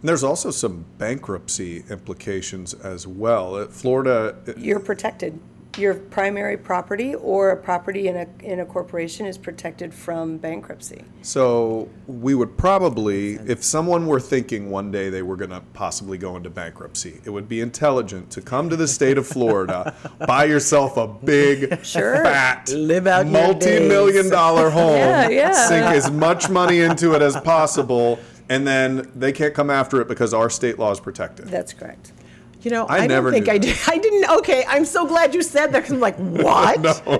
And 0.00 0.08
there's 0.08 0.24
also 0.24 0.50
some 0.50 0.84
bankruptcy 0.98 1.84
implications 1.88 2.74
as 2.74 3.06
well. 3.06 3.54
Uh, 3.54 3.66
Florida, 3.66 4.36
you're 4.56 4.80
protected. 4.80 5.38
Your 5.78 5.94
primary 5.94 6.58
property 6.58 7.14
or 7.14 7.50
a 7.50 7.56
property 7.56 8.08
in 8.08 8.16
a, 8.16 8.26
in 8.42 8.60
a 8.60 8.66
corporation 8.66 9.24
is 9.24 9.38
protected 9.38 9.94
from 9.94 10.36
bankruptcy. 10.36 11.02
So 11.22 11.88
we 12.06 12.34
would 12.34 12.58
probably, 12.58 13.36
if 13.46 13.64
someone 13.64 14.06
were 14.06 14.20
thinking 14.20 14.70
one 14.70 14.90
day 14.90 15.08
they 15.08 15.22
were 15.22 15.36
going 15.36 15.48
to 15.50 15.62
possibly 15.72 16.18
go 16.18 16.36
into 16.36 16.50
bankruptcy, 16.50 17.22
it 17.24 17.30
would 17.30 17.48
be 17.48 17.62
intelligent 17.62 18.30
to 18.32 18.42
come 18.42 18.68
to 18.68 18.76
the 18.76 18.86
state 18.86 19.16
of 19.16 19.26
Florida, 19.26 19.94
buy 20.26 20.44
yourself 20.44 20.98
a 20.98 21.06
big, 21.08 21.82
Sure. 21.82 22.22
fat, 22.22 22.68
Live 22.68 23.06
out 23.06 23.24
your 23.24 23.32
multi-million 23.32 24.24
days. 24.24 24.30
dollar 24.30 24.68
home, 24.78 24.96
Yeah, 24.98 25.28
yeah. 25.30 25.52
sink 25.68 25.86
as 25.86 26.10
much 26.10 26.50
money 26.50 26.80
into 26.80 27.14
it 27.14 27.22
as 27.22 27.34
possible, 27.40 28.18
and 28.50 28.66
then 28.66 29.10
they 29.14 29.32
can't 29.32 29.54
come 29.54 29.70
after 29.70 30.02
it 30.02 30.08
because 30.08 30.34
our 30.34 30.50
state 30.50 30.78
law 30.78 30.90
is 30.90 31.00
protected. 31.00 31.48
That's 31.48 31.72
correct. 31.72 32.12
You 32.62 32.70
know, 32.70 32.86
I 32.86 32.98
I, 32.98 33.06
never 33.06 33.30
don't 33.30 33.44
think 33.44 33.48
I 33.48 33.58
did. 33.58 33.76
I 33.88 33.98
didn't. 33.98 34.30
Okay, 34.38 34.64
I'm 34.68 34.84
so 34.84 35.06
glad 35.06 35.34
you 35.34 35.42
said 35.42 35.72
that 35.72 35.80
because 35.80 35.92
I'm 35.92 36.00
like, 36.00 36.16
what 36.18 36.76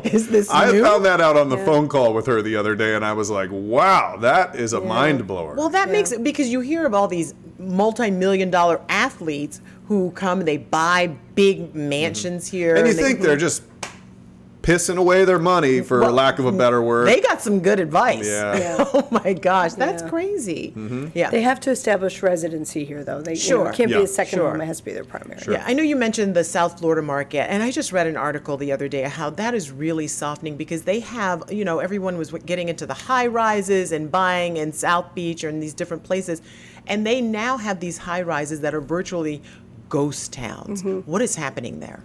is 0.07 0.27
No. 0.27 0.33
this 0.33 0.51
I 0.51 0.71
new? 0.71 0.83
found 0.83 1.05
that 1.05 1.21
out 1.21 1.37
on 1.37 1.49
the 1.49 1.59
phone 1.59 1.89
call 1.89 2.15
with 2.15 2.27
her 2.27 2.43
the 2.43 2.57
other 2.57 2.75
day, 2.77 2.95
and 2.95 3.05
I 3.05 3.13
was 3.13 3.29
like, 3.31 3.51
"Wow, 3.53 4.17
that 4.21 4.55
is 4.57 4.73
a 4.73 4.81
mind 4.81 5.27
blower." 5.27 5.55
Well, 5.55 5.69
that 5.71 5.91
makes 5.91 6.13
it 6.13 6.23
because 6.23 6.49
you 6.49 6.61
hear 6.61 6.87
of 6.87 6.95
all 6.95 7.09
these 7.09 7.35
multi-million 7.59 8.51
dollar 8.51 8.81
athletes 8.89 9.61
who 9.89 10.11
come, 10.13 10.39
and 10.41 10.49
they 10.49 10.57
buy 10.59 11.09
big 11.35 11.75
mansions 11.75 12.47
here. 12.49 12.75
Mm-hmm. 12.77 12.79
and 12.87 12.89
you 12.89 12.95
they- 12.95 13.03
think 13.03 13.21
they're 13.21 13.37
just 13.37 13.63
pissing 14.62 14.96
away 14.96 15.25
their 15.25 15.38
money, 15.38 15.81
for 15.81 16.01
Well, 16.01 16.12
lack 16.12 16.38
of 16.38 16.46
a 16.46 16.53
better 16.53 16.81
word. 16.81 17.09
They 17.09 17.20
got 17.20 17.42
some 17.42 17.61
good 17.61 17.81
advice. 17.81 18.27
Yeah. 18.27 18.57
Yeah. 18.57 18.85
oh 18.94 19.09
my 19.11 19.33
gosh, 19.33 19.72
that's 19.75 20.03
Yeah. 20.03 20.09
crazy. 20.09 20.72
Mm-hmm. 20.77 21.07
Yeah. 21.14 21.31
They 21.31 21.42
have 21.42 21.59
to 21.61 21.70
establish 21.70 22.22
residency 22.22 22.85
here, 22.85 23.03
though. 23.03 23.20
They, 23.20 23.33
you 23.33 23.38
know, 23.38 23.64
Sure. 23.64 23.72
can't 23.72 23.90
Yeah. 23.90 23.98
be 23.98 24.05
a 24.05 24.07
second 24.07 24.38
Sure. 24.38 24.51
home, 24.51 24.61
it 24.61 24.66
has 24.66 24.79
to 24.79 24.85
be 24.85 24.92
their 24.92 25.05
primary. 25.05 25.40
Yeah, 25.48 25.64
I 25.66 25.72
know 25.72 25.83
you 25.83 25.96
mentioned 25.96 26.35
the 26.35 26.44
South 26.44 26.79
Florida 26.79 27.03
market, 27.03 27.51
and 27.51 27.62
I 27.62 27.70
just 27.72 27.92
read 27.92 28.07
an 28.07 28.16
article 28.16 28.57
the 28.57 28.70
other 28.72 28.87
day 28.88 29.03
how 29.03 29.31
that 29.31 29.55
is 29.55 29.70
really 29.72 30.07
softening 30.07 30.57
because 30.57 30.83
they 30.83 31.01
have, 31.01 31.42
you 31.51 31.64
know, 31.64 31.81
everyone 31.81 32.16
was 32.16 32.31
getting 32.46 32.68
into 32.68 32.87
the 32.87 32.94
high 32.94 33.27
rises 33.27 33.90
and 33.92 34.11
buying 34.12 34.57
in 34.57 34.72
South 34.72 35.14
Beach 35.14 35.42
or 35.42 35.48
in 35.48 35.59
these 35.61 35.75
different 35.75 36.05
places, 36.05 36.40
and 36.87 37.05
they 37.07 37.20
now 37.20 37.57
have 37.57 37.81
these 37.81 37.98
high 37.98 38.22
rises 38.22 38.61
that 38.61 38.75
are 38.75 38.81
virtually 38.81 39.42
ghost 39.88 40.33
towns. 40.33 40.83
Mm-hmm. 40.83 41.11
What 41.11 41.20
is 41.20 41.35
happening 41.37 41.81
there? 41.81 42.03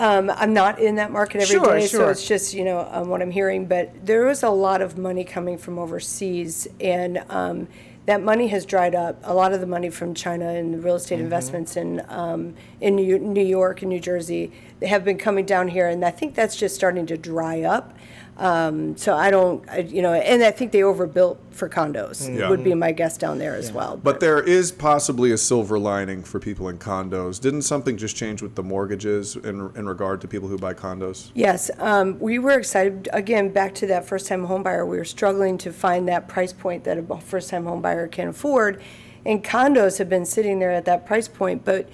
Um, 0.00 0.30
I'm 0.30 0.54
not 0.54 0.78
in 0.78 0.94
that 0.94 1.10
market 1.12 1.42
every 1.42 1.60
day, 1.60 1.80
Sure, 1.80 1.80
so 1.82 1.98
sure. 1.98 2.10
it's 2.10 2.26
just, 2.26 2.54
you 2.54 2.64
know, 2.64 2.88
um, 2.90 3.10
what 3.10 3.20
I'm 3.20 3.30
hearing. 3.30 3.66
But 3.66 4.06
there 4.06 4.24
was 4.24 4.42
a 4.42 4.48
lot 4.48 4.80
of 4.80 4.96
money 4.96 5.24
coming 5.24 5.58
from 5.58 5.78
overseas, 5.78 6.66
and 6.80 7.22
um, 7.28 7.68
that 8.06 8.22
money 8.22 8.48
has 8.48 8.64
dried 8.64 8.94
up. 8.94 9.20
A 9.24 9.34
lot 9.34 9.52
of 9.52 9.60
the 9.60 9.66
money 9.66 9.90
from 9.90 10.14
China 10.14 10.48
and 10.48 10.72
the 10.72 10.78
real 10.78 10.94
estate 10.94 11.16
Mm-hmm. 11.16 11.24
investments 11.24 11.76
in 11.76 12.02
um, 12.08 12.54
in 12.80 12.96
New, 12.96 13.18
New 13.18 13.44
York 13.44 13.82
and 13.82 13.90
New 13.90 14.00
Jersey 14.00 14.50
have 14.82 15.04
been 15.04 15.18
coming 15.18 15.44
down 15.44 15.68
here, 15.68 15.86
and 15.86 16.02
I 16.02 16.10
think 16.10 16.34
that's 16.34 16.56
just 16.56 16.74
starting 16.74 17.04
to 17.06 17.18
dry 17.18 17.60
up. 17.60 17.94
Um, 18.36 18.96
so 18.96 19.14
I 19.14 19.30
don't, 19.30 19.68
I, 19.68 19.80
you 19.80 20.00
know, 20.00 20.14
and 20.14 20.42
I 20.42 20.50
think 20.50 20.72
they 20.72 20.82
overbuilt 20.82 21.38
for 21.50 21.68
condos. 21.68 22.34
Yeah. 22.34 22.48
Would 22.48 22.64
be 22.64 22.72
my 22.74 22.92
guess 22.92 23.18
down 23.18 23.38
there 23.38 23.54
as 23.54 23.70
well. 23.70 23.98
But 23.98 24.20
there 24.20 24.40
is 24.40 24.72
possibly 24.72 25.32
a 25.32 25.36
silver 25.36 25.78
lining 25.78 26.22
for 26.22 26.40
people 26.40 26.68
in 26.68 26.78
condos. 26.78 27.38
Didn't 27.38 27.62
something 27.62 27.98
just 27.98 28.16
change 28.16 28.40
with 28.40 28.54
the 28.54 28.62
mortgages 28.62 29.36
in, 29.36 29.70
in 29.76 29.86
regard 29.86 30.22
to 30.22 30.28
people 30.28 30.48
who 30.48 30.56
buy 30.56 30.72
condos? 30.72 31.30
Yes, 31.34 31.70
um, 31.78 32.18
we 32.18 32.38
were 32.38 32.58
excited, 32.58 33.08
again, 33.12 33.50
back 33.50 33.74
to 33.76 33.86
that 33.88 34.06
first-time 34.06 34.44
home 34.44 34.62
buyer. 34.62 34.86
we 34.86 34.96
were 34.96 35.04
struggling 35.04 35.58
to 35.58 35.72
find 35.72 36.08
that 36.08 36.26
price 36.26 36.52
point 36.52 36.84
that 36.84 36.96
a 36.96 37.20
first-time 37.20 37.64
home 37.64 37.82
buyer 37.82 38.08
can 38.08 38.28
afford. 38.28 38.80
And 39.26 39.44
condos 39.44 39.98
have 39.98 40.08
been 40.08 40.24
sitting 40.24 40.60
there 40.60 40.70
at 40.70 40.86
that 40.86 41.04
price 41.04 41.28
point, 41.28 41.64
but 41.64 41.88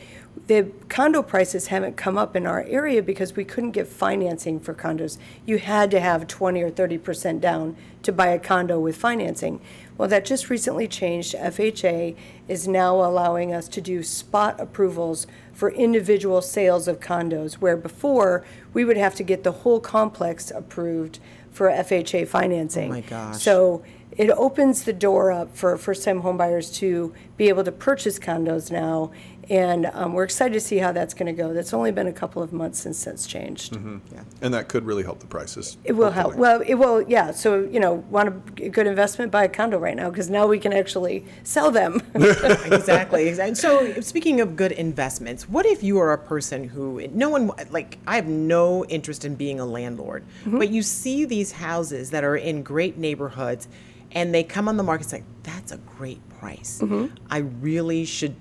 the 0.46 0.70
condo 0.88 1.22
prices 1.22 1.68
haven't 1.68 1.96
come 1.96 2.16
up 2.16 2.36
in 2.36 2.46
our 2.46 2.62
area 2.62 3.02
because 3.02 3.34
we 3.34 3.44
couldn't 3.44 3.72
get 3.72 3.88
financing 3.88 4.60
for 4.60 4.74
condos. 4.74 5.18
You 5.44 5.58
had 5.58 5.90
to 5.90 6.00
have 6.00 6.28
twenty 6.28 6.62
or 6.62 6.70
thirty 6.70 6.98
percent 6.98 7.40
down 7.40 7.76
to 8.02 8.12
buy 8.12 8.28
a 8.28 8.38
condo 8.38 8.78
with 8.78 8.96
financing. 8.96 9.60
Well, 9.98 10.08
that 10.08 10.24
just 10.24 10.48
recently 10.48 10.86
changed. 10.86 11.34
FHA 11.34 12.16
is 12.46 12.68
now 12.68 12.94
allowing 12.96 13.52
us 13.52 13.66
to 13.68 13.80
do 13.80 14.02
spot 14.02 14.60
approvals 14.60 15.26
for 15.52 15.70
individual 15.72 16.42
sales 16.42 16.86
of 16.86 17.00
condos, 17.00 17.54
where 17.54 17.76
before, 17.76 18.44
we 18.72 18.84
would 18.84 18.98
have 18.98 19.14
to 19.16 19.24
get 19.24 19.42
the 19.42 19.52
whole 19.52 19.80
complex 19.80 20.50
approved 20.50 21.18
for 21.50 21.68
FHA 21.68 22.28
financing. 22.28 22.90
Oh 22.90 22.94
my 22.94 23.00
gosh. 23.00 23.42
So 23.42 23.82
it 24.12 24.30
opens 24.30 24.84
the 24.84 24.92
door 24.92 25.32
up 25.32 25.56
for 25.56 25.76
first-time 25.76 26.22
homebuyers 26.22 26.74
to 26.76 27.14
be 27.36 27.48
able 27.48 27.64
to 27.64 27.72
purchase 27.72 28.18
condos 28.18 28.70
now, 28.70 29.10
and 29.48 29.86
um, 29.86 30.12
we're 30.12 30.24
excited 30.24 30.54
to 30.54 30.60
see 30.60 30.78
how 30.78 30.92
that's 30.92 31.14
going 31.14 31.26
to 31.26 31.32
go. 31.32 31.52
That's 31.52 31.72
only 31.72 31.92
been 31.92 32.08
a 32.08 32.12
couple 32.12 32.42
of 32.42 32.52
months 32.52 32.80
since 32.80 33.04
that's 33.04 33.26
changed. 33.26 33.74
Mm-hmm. 33.74 33.98
Yeah. 34.12 34.24
And 34.42 34.52
that 34.54 34.68
could 34.68 34.84
really 34.84 35.04
help 35.04 35.20
the 35.20 35.26
prices. 35.26 35.76
It 35.84 35.92
will 35.92 36.10
help. 36.10 36.34
Well, 36.34 36.62
it 36.66 36.74
will, 36.74 37.02
yeah. 37.02 37.30
So, 37.30 37.60
you 37.60 37.78
know, 37.78 37.94
want 38.10 38.28
a 38.60 38.68
good 38.68 38.86
investment, 38.86 39.30
buy 39.30 39.44
a 39.44 39.48
condo 39.48 39.78
right 39.78 39.94
now, 39.94 40.10
because 40.10 40.28
now 40.28 40.46
we 40.46 40.58
can 40.58 40.72
actually 40.72 41.24
sell 41.44 41.70
them. 41.70 42.02
exactly, 42.14 43.28
exactly. 43.28 43.54
So, 43.54 44.00
speaking 44.00 44.40
of 44.40 44.56
good 44.56 44.72
investments, 44.72 45.48
what 45.48 45.64
if 45.64 45.82
you 45.82 45.98
are 45.98 46.12
a 46.12 46.18
person 46.18 46.64
who 46.64 47.06
no 47.08 47.30
one 47.30 47.50
like? 47.70 47.98
I 48.06 48.16
have 48.16 48.26
no 48.26 48.84
interest 48.86 49.24
in 49.24 49.36
being 49.36 49.60
a 49.60 49.66
landlord, 49.66 50.24
mm-hmm. 50.40 50.58
but 50.58 50.70
you 50.70 50.82
see 50.82 51.24
these 51.24 51.52
houses 51.52 52.10
that 52.10 52.24
are 52.24 52.36
in 52.36 52.62
great 52.62 52.96
neighborhoods, 52.98 53.68
and 54.12 54.34
they 54.34 54.42
come 54.42 54.68
on 54.68 54.76
the 54.76 54.82
market. 54.82 55.04
It's 55.04 55.12
like 55.12 55.24
that's 55.42 55.72
a 55.72 55.78
great 55.78 56.26
price. 56.38 56.80
Mm-hmm. 56.82 57.14
I 57.30 57.38
really 57.38 58.04
should 58.04 58.34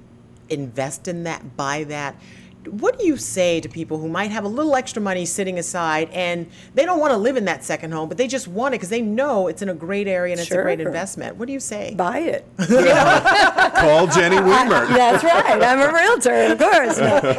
invest 0.49 1.07
in 1.07 1.23
that, 1.23 1.55
buy 1.57 1.83
that. 1.85 2.15
What 2.67 2.97
do 2.97 3.05
you 3.05 3.15
say 3.15 3.61
to 3.61 3.69
people 3.69 3.99
who 3.99 4.07
might 4.07 4.31
have 4.31 4.43
a 4.43 4.47
little 4.47 4.75
extra 4.75 4.99
money 4.99 5.25
sitting 5.25 5.59
aside 5.59 6.09
and 6.09 6.47
they 6.73 6.83
don't 6.83 6.99
want 6.99 7.11
to 7.11 7.17
live 7.17 7.37
in 7.37 7.45
that 7.45 7.63
second 7.63 7.91
home, 7.91 8.09
but 8.09 8.17
they 8.17 8.27
just 8.27 8.47
want 8.47 8.73
it 8.73 8.79
because 8.79 8.89
they 8.89 9.01
know 9.01 9.47
it's 9.47 9.61
in 9.61 9.69
a 9.69 9.75
great 9.75 10.07
area 10.07 10.33
and 10.33 10.41
it's 10.41 10.49
a 10.49 10.61
great 10.61 10.81
investment? 10.81 11.35
What 11.35 11.45
do 11.45 11.53
you 11.53 11.59
say? 11.59 11.93
buy 11.93 12.19
it. 12.19 12.45
Call 12.57 14.07
Jenny 14.07 14.37
Wemert. 14.37 14.87
That's 14.95 15.23
right. 15.23 15.61
I'm 15.61 15.79
a 15.79 15.93
realtor, 15.93 16.53
of 16.53 16.57
course. 16.57 16.97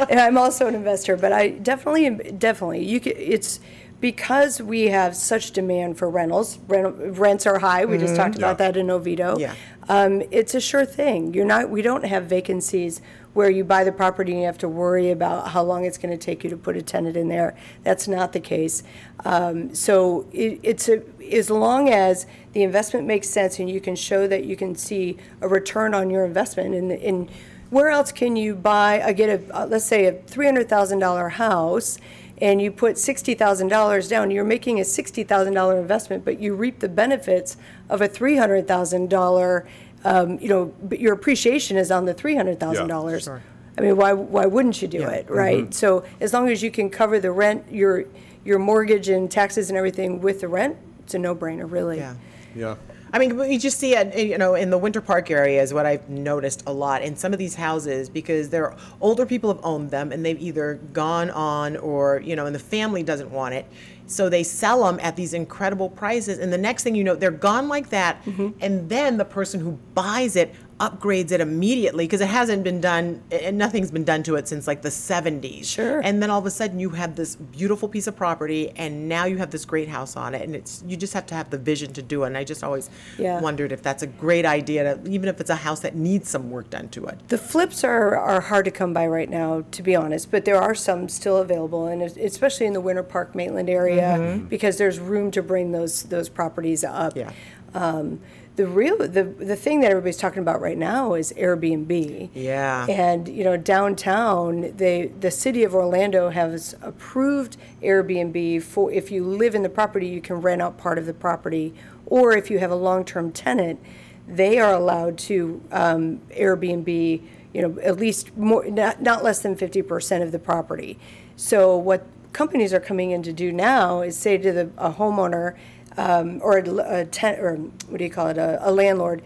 And 0.09 0.17
I'm 0.17 0.37
also 0.37 0.65
an 0.67 0.75
investor, 0.75 1.17
but 1.17 1.33
I 1.33 1.49
definitely, 1.49 2.31
definitely, 2.31 2.85
you 2.85 3.01
can, 3.01 3.13
it's 3.17 3.59
because 3.99 4.61
we 4.61 4.89
have 4.89 5.15
such 5.15 5.51
demand 5.51 5.97
for 5.97 6.09
rentals. 6.09 6.59
Rent, 6.67 6.95
rents 7.17 7.45
are 7.45 7.59
high. 7.59 7.85
We 7.85 7.97
just 7.97 8.13
mm-hmm. 8.13 8.21
talked 8.21 8.37
about 8.37 8.59
Yeah. 8.59 8.71
that 8.71 8.77
in 8.77 8.89
Oviedo. 8.89 9.37
Yeah. 9.39 9.55
Um, 9.89 10.21
it's 10.31 10.53
a 10.53 10.61
sure 10.61 10.85
thing. 10.85 11.33
You're 11.33 11.45
not. 11.45 11.69
We 11.69 11.81
don't 11.81 12.05
have 12.05 12.25
vacancies 12.25 13.01
where 13.33 13.49
you 13.49 13.63
buy 13.63 13.83
the 13.83 13.91
property 13.91 14.31
and 14.31 14.41
you 14.41 14.47
have 14.47 14.57
to 14.57 14.67
worry 14.67 15.11
about 15.11 15.49
how 15.49 15.61
long 15.61 15.85
it's 15.85 15.97
going 15.97 16.09
to 16.09 16.17
take 16.17 16.43
you 16.43 16.49
to 16.49 16.57
put 16.57 16.75
a 16.75 16.81
tenant 16.81 17.15
in 17.15 17.27
there. 17.27 17.55
That's 17.83 18.07
not 18.07 18.33
the 18.33 18.39
case. 18.39 18.83
Um, 19.23 19.73
so 19.75 20.27
it, 20.33 20.59
it's 20.63 20.89
a 20.89 21.03
as 21.31 21.49
long 21.49 21.89
as 21.89 22.25
the 22.53 22.63
investment 22.63 23.05
makes 23.05 23.29
sense 23.29 23.59
and 23.59 23.69
you 23.69 23.81
can 23.81 23.95
show 23.95 24.27
that 24.27 24.45
you 24.45 24.55
can 24.55 24.75
see 24.75 25.17
a 25.41 25.47
return 25.47 25.93
on 25.93 26.09
your 26.09 26.25
investment 26.25 26.73
and 26.73 26.91
in 26.91 27.29
where 27.69 27.89
else 27.89 28.13
can 28.13 28.37
you 28.37 28.55
buy 28.55 29.01
uh, 29.01 29.11
get 29.11 29.29
a 29.29 29.57
uh, 29.57 29.65
let's 29.67 29.85
say 29.85 30.05
a 30.05 30.13
$300,000 30.13 31.31
house 31.31 31.97
and 32.39 32.61
you 32.61 32.71
put 32.71 32.95
$60,000 32.95 34.09
down 34.09 34.31
you're 34.31 34.43
making 34.43 34.79
a 34.79 34.83
$60,000 34.83 35.79
investment 35.79 36.23
but 36.25 36.39
you 36.39 36.53
reap 36.55 36.79
the 36.79 36.89
benefits 36.89 37.57
of 37.89 38.01
a 38.01 38.07
$300,000 38.07 39.65
um, 40.05 40.39
you 40.39 40.47
know 40.49 40.65
but 40.83 40.99
your 40.99 41.13
appreciation 41.13 41.77
is 41.77 41.91
on 41.91 42.05
the 42.05 42.13
$300,000 42.13 43.23
Sure. 43.23 43.41
I 43.77 43.81
mean 43.81 43.95
why 43.95 44.13
why 44.13 44.45
wouldn't 44.45 44.81
you 44.81 44.87
do 44.87 44.99
Yeah. 44.99 45.09
it 45.11 45.29
right 45.29 45.73
so 45.73 46.03
as 46.19 46.33
long 46.33 46.49
as 46.49 46.63
you 46.63 46.71
can 46.71 46.89
cover 46.89 47.19
the 47.19 47.31
rent 47.31 47.65
your 47.71 48.05
your 48.45 48.59
mortgage 48.59 49.09
and 49.09 49.29
taxes 49.29 49.69
and 49.69 49.77
everything 49.77 50.21
with 50.21 50.41
the 50.41 50.47
rent 50.47 50.77
it's 51.03 51.13
a 51.13 51.19
no-brainer 51.19 51.69
really 51.69 51.97
Yeah. 51.97 52.15
Yeah. 52.55 52.75
I 53.17 53.19
mean, 53.19 53.35
we 53.35 53.57
just 53.57 53.79
see 53.79 53.95
it, 53.95 54.15
you 54.15 54.37
know, 54.37 54.53
in 54.53 54.69
the 54.69 54.77
Winter 54.77 55.01
Park 55.01 55.31
area 55.31 55.59
is 55.59 55.73
what 55.73 55.87
I've 55.87 56.07
noticed 56.07 56.61
a 56.67 56.71
lot 56.71 57.01
in 57.01 57.15
some 57.15 57.33
of 57.33 57.39
these 57.39 57.55
houses 57.55 58.09
because 58.09 58.49
they're 58.49 58.75
older 59.01 59.25
people 59.25 59.51
have 59.51 59.65
owned 59.65 59.89
them 59.89 60.11
and 60.11 60.23
they've 60.23 60.39
either 60.39 60.75
gone 60.93 61.31
on 61.31 61.77
or, 61.77 62.21
you 62.23 62.35
know, 62.35 62.45
and 62.45 62.53
the 62.53 62.59
family 62.59 63.01
doesn't 63.01 63.31
want 63.31 63.55
it. 63.55 63.65
So 64.05 64.29
they 64.29 64.43
sell 64.43 64.83
them 64.83 64.99
at 65.01 65.15
these 65.15 65.33
incredible 65.33 65.89
prices. 65.89 66.37
And 66.37 66.53
the 66.53 66.59
next 66.59 66.83
thing 66.83 66.93
you 66.93 67.03
know, 67.03 67.15
they're 67.15 67.31
gone 67.31 67.67
like 67.67 67.89
that. 67.89 68.23
Mm-hmm. 68.25 68.49
And 68.61 68.87
then 68.87 69.17
the 69.17 69.25
person 69.25 69.61
who 69.61 69.79
buys 69.95 70.35
it 70.35 70.53
upgrades 70.79 71.31
it 71.31 71.41
immediately 71.41 72.05
because 72.05 72.21
it 72.21 72.27
hasn't 72.27 72.63
been 72.63 72.79
done, 72.79 73.21
and 73.31 73.57
nothing's 73.57 73.89
been 73.89 74.03
done 74.03 74.21
to 74.23 74.35
it 74.35 74.47
since 74.47 74.67
like 74.67 74.83
the 74.83 74.89
70s. 74.89 75.65
Sure. 75.65 76.01
And 76.03 76.21
then 76.21 76.29
all 76.29 76.39
of 76.39 76.45
a 76.45 76.51
sudden 76.51 76.79
you 76.79 76.89
have 76.91 77.15
this 77.15 77.35
beautiful 77.35 77.89
piece 77.89 78.05
of 78.05 78.15
property 78.15 78.71
and 78.75 79.09
now 79.09 79.25
you 79.25 79.37
have 79.37 79.49
this 79.49 79.65
great 79.65 79.87
house 79.89 80.15
on 80.15 80.35
it. 80.35 80.43
And 80.43 80.55
it's, 80.55 80.83
you 80.85 80.95
just 80.95 81.13
have 81.13 81.25
to 81.27 81.35
have 81.35 81.49
the 81.49 81.57
vision 81.57 81.93
to 81.93 82.01
do 82.03 82.23
it. 82.23 82.27
And 82.27 82.37
I 82.37 82.43
just 82.43 82.63
always 82.63 82.89
Yeah. 83.17 83.41
wondered 83.41 83.71
if 83.71 83.81
that's 83.81 84.03
a 84.03 84.07
great 84.07 84.45
idea, 84.45 84.95
to, 84.95 85.09
even 85.09 85.29
if 85.29 85.41
it's 85.41 85.49
a 85.49 85.55
house 85.55 85.79
that 85.79 85.95
needs 85.95 86.29
some 86.29 86.51
work 86.51 86.69
done 86.69 86.89
to 86.89 87.05
it. 87.07 87.17
The 87.27 87.37
flips 87.39 87.83
are, 87.83 88.15
are 88.15 88.41
hard 88.41 88.65
to 88.65 88.71
come 88.71 88.93
by 88.93 89.07
right 89.07 89.29
now, 89.29 89.63
to 89.71 89.81
be 89.81 89.95
honest, 89.95 90.29
but 90.29 90.45
there 90.45 90.61
are 90.61 90.75
some 90.75 91.09
still 91.09 91.37
available, 91.37 91.87
and 91.87 92.01
especially 92.03 92.67
in 92.67 92.73
the 92.73 92.81
Winter 92.81 93.03
Park 93.03 93.33
Maitland 93.33 93.69
area, 93.69 94.39
because 94.47 94.77
there's 94.77 94.99
room 94.99 95.31
to 95.31 95.41
bring 95.41 95.71
those 95.71 96.03
those 96.03 96.29
properties 96.29 96.83
up. 96.83 97.15
Yeah. 97.15 97.31
Um, 97.73 98.19
the 98.57 98.67
real 98.67 98.97
the 98.97 99.23
the 99.23 99.55
thing 99.55 99.79
that 99.81 99.91
everybody's 99.91 100.17
talking 100.17 100.41
about 100.41 100.59
right 100.59 100.77
now 100.77 101.13
is 101.13 101.31
Airbnb. 101.37 102.29
Yeah. 102.33 102.87
And 102.87 103.27
you 103.27 103.43
know, 103.43 103.55
downtown, 103.55 104.73
they 104.75 105.07
the 105.19 105.31
city 105.31 105.63
of 105.63 105.73
Orlando 105.73 106.29
has 106.29 106.75
approved 106.81 107.55
Airbnb 107.81 108.63
for 108.63 108.91
if 108.91 109.11
you 109.11 109.23
live 109.23 109.55
in 109.55 109.61
the 109.61 109.69
property, 109.69 110.07
you 110.07 110.21
can 110.21 110.41
rent 110.41 110.61
out 110.61 110.77
part 110.77 110.97
of 110.97 111.05
the 111.05 111.13
property, 111.13 111.73
or 112.07 112.35
if 112.35 112.49
you 112.51 112.57
have 112.59 112.71
a 112.71 112.75
long-term 112.75 113.31
tenant, 113.31 113.79
they 114.27 114.59
are 114.59 114.73
allowed 114.73 115.17
to 115.19 115.61
um, 115.71 116.19
Airbnb, 116.31 117.21
you 117.53 117.61
know, 117.61 117.79
at 117.81 117.97
least 117.97 118.35
more, 118.35 118.65
not, 118.65 119.01
not 119.01 119.23
less 119.23 119.39
than 119.39 119.55
fifty 119.55 119.83
percent 119.83 120.23
of 120.23 120.31
the 120.31 120.39
property. 120.39 120.97
So 121.35 121.77
what 121.77 122.07
companies 122.33 122.73
are 122.73 122.79
coming 122.79 123.11
in 123.11 123.21
to 123.23 123.33
do 123.33 123.51
now 123.51 124.01
is 124.01 124.17
say 124.17 124.37
to 124.39 124.51
the 124.51 124.71
a 124.77 124.93
homeowner, 124.93 125.55
um, 125.97 126.39
or 126.43 126.57
a, 126.59 126.99
a 127.01 127.05
ten, 127.05 127.39
or 127.39 127.55
what 127.55 127.97
do 127.97 128.03
you 128.03 128.09
call 128.11 128.27
it, 128.27 128.37
a, 128.37 128.59
a 128.67 128.71
landlord, 128.71 129.21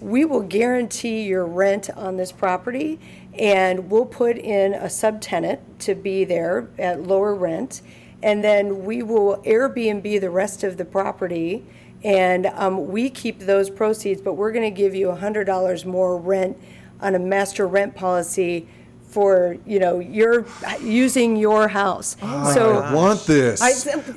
we 0.00 0.24
will 0.24 0.42
guarantee 0.42 1.22
your 1.22 1.44
rent 1.46 1.90
on 1.90 2.16
this 2.16 2.30
property, 2.32 2.98
and 3.38 3.90
we'll 3.90 4.06
put 4.06 4.36
in 4.38 4.74
a 4.74 4.84
subtenant 4.86 5.58
to 5.80 5.94
be 5.94 6.24
there 6.24 6.68
at 6.78 7.02
lower 7.02 7.34
rent, 7.34 7.82
and 8.22 8.42
then 8.44 8.84
we 8.84 9.02
will 9.02 9.38
Airbnb 9.44 10.20
the 10.20 10.30
rest 10.30 10.62
of 10.64 10.76
the 10.76 10.84
property, 10.84 11.64
and 12.04 12.46
um, 12.46 12.88
we 12.88 13.10
keep 13.10 13.40
those 13.40 13.68
proceeds, 13.70 14.20
but 14.20 14.34
we're 14.34 14.52
going 14.52 14.64
to 14.72 14.76
give 14.82 14.94
you 14.94 15.10
hundred 15.12 15.44
dollars 15.44 15.84
more 15.84 16.16
rent 16.16 16.56
on 17.00 17.14
a 17.14 17.18
master 17.18 17.66
rent 17.66 17.94
policy 17.96 18.68
for, 19.08 19.56
you 19.64 19.78
know, 19.78 20.00
your, 20.00 20.44
using 20.82 21.36
your 21.36 21.68
house. 21.68 22.16
So, 22.52 22.78
I 22.78 22.92
want 22.94 23.24
this. 23.26 23.62
I- 23.62 23.70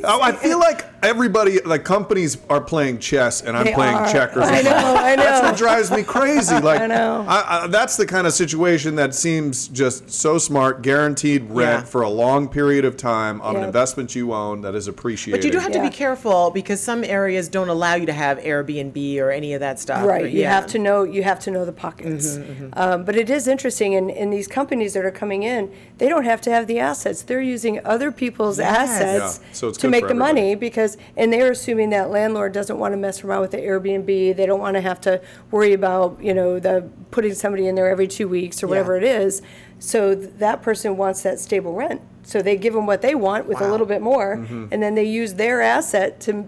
oh, 0.03 0.21
I 0.21 0.31
feel 0.31 0.57
like 0.60 0.86
everybody, 1.03 1.60
like 1.62 1.83
companies, 1.83 2.38
are 2.49 2.62
playing 2.62 2.99
chess, 2.99 3.41
and 3.41 3.55
I'm 3.57 3.65
They 3.65 3.73
playing 3.73 3.95
are. 3.95 4.12
checkers. 4.12 4.43
I 4.45 4.62
know, 4.62 4.71
I 4.97 5.15
know. 5.15 5.23
That's 5.23 5.41
what 5.43 5.57
drives 5.57 5.91
me 5.91 6.03
crazy. 6.03 6.55
Like 6.67 6.81
I 6.81 6.88
know. 6.88 7.23
I, 7.27 7.63
I, 7.63 7.67
that's 7.67 7.97
the 7.97 8.05
kind 8.05 8.25
of 8.27 8.33
situation 8.33 8.95
that 8.95 9.13
seems 9.15 9.67
just 9.67 10.10
so 10.10 10.38
smart. 10.38 10.81
Guaranteed 10.81 11.49
rent 11.49 11.83
Yeah. 11.83 11.89
for 11.89 12.01
a 12.01 12.10
long 12.10 12.47
period 12.49 12.83
of 12.86 12.97
time 12.97 13.41
on 13.41 13.55
an 13.55 13.63
investment 13.63 14.15
you 14.15 14.33
own 14.33 14.62
that 14.62 14.75
is 14.75 14.88
appreciated. 14.88 15.38
But 15.39 15.45
you 15.45 15.51
do 15.51 15.60
have 15.60 15.71
to 15.71 15.81
be 15.81 15.89
careful 15.89 16.51
because 16.51 16.81
some 16.81 17.03
areas 17.03 17.47
don't 17.47 17.69
allow 17.69 17.95
you 17.95 18.05
to 18.05 18.13
have 18.13 18.39
Airbnb 18.39 19.19
or 19.19 19.31
any 19.31 19.53
of 19.53 19.60
that 19.60 19.79
stuff. 19.79 20.05
Right, 20.05 20.23
But 20.23 20.31
you 20.31 20.41
yeah. 20.41 20.51
have 20.53 20.67
to 20.67 20.79
know, 20.79 21.03
you 21.03 21.23
have 21.23 21.39
to 21.41 21.51
know 21.51 21.63
the 21.65 21.71
pockets. 21.71 22.38
Um, 22.73 23.03
But 23.03 23.15
it 23.15 23.29
is 23.29 23.47
interesting, 23.47 23.95
and, 23.95 24.10
and 24.12 24.31
these 24.33 24.47
companies 24.47 24.93
that 24.93 25.05
are 25.05 25.12
coming 25.12 25.43
in, 25.43 25.71
they 25.97 26.10
don't 26.10 26.25
have 26.25 26.41
to 26.41 26.51
have 26.51 26.67
the 26.67 26.79
assets. 26.79 27.21
They're 27.23 27.41
using 27.41 27.79
other 27.86 28.12
people's 28.12 28.60
assets 28.60 29.39
Yeah, 29.43 29.47
so 29.53 29.71
to 29.71 29.88
make 29.88 30.03
the 30.03 30.10
everybody. 30.12 30.33
money 30.33 30.55
because, 30.55 30.87
and 31.17 31.34
they're 31.34 31.52
assuming 31.52 31.89
that 31.89 32.10
landlord 32.12 32.54
doesn't 32.54 32.78
want 32.78 32.93
to 32.93 32.97
mess 32.97 33.23
around 33.23 33.41
with 33.41 33.52
the 33.52 33.58
Airbnb. 33.58 34.36
They 34.38 34.45
don't 34.45 34.60
want 34.60 34.76
to 34.76 34.82
have 34.82 35.02
to 35.02 35.19
worry 35.52 35.73
about, 35.73 36.21
you 36.23 36.34
know, 36.34 36.60
the, 36.60 36.88
putting 37.12 37.34
somebody 37.34 37.67
in 37.67 37.73
there 37.76 37.89
every 37.89 38.08
two 38.08 38.28
weeks 38.28 38.62
or 38.63 38.67
whatever 38.67 38.95
it 38.95 39.04
is. 39.04 39.41
So 39.80 40.15
th- 40.15 40.30
that 40.38 40.62
person 40.62 40.95
wants 40.97 41.23
that 41.23 41.39
stable 41.39 41.73
rent. 41.73 42.02
So 42.23 42.41
they 42.41 42.56
give 42.58 42.73
them 42.73 42.86
what 42.86 43.02
they 43.02 43.15
want 43.15 43.47
with 43.47 43.60
a 43.62 43.71
little 43.71 43.86
bit 43.88 44.02
more, 44.02 44.38
Mm-hmm. 44.38 44.67
and 44.71 44.84
then 44.84 44.95
they 44.95 45.06
use 45.06 45.34
their 45.36 45.62
asset 45.62 46.19
to, 46.21 46.47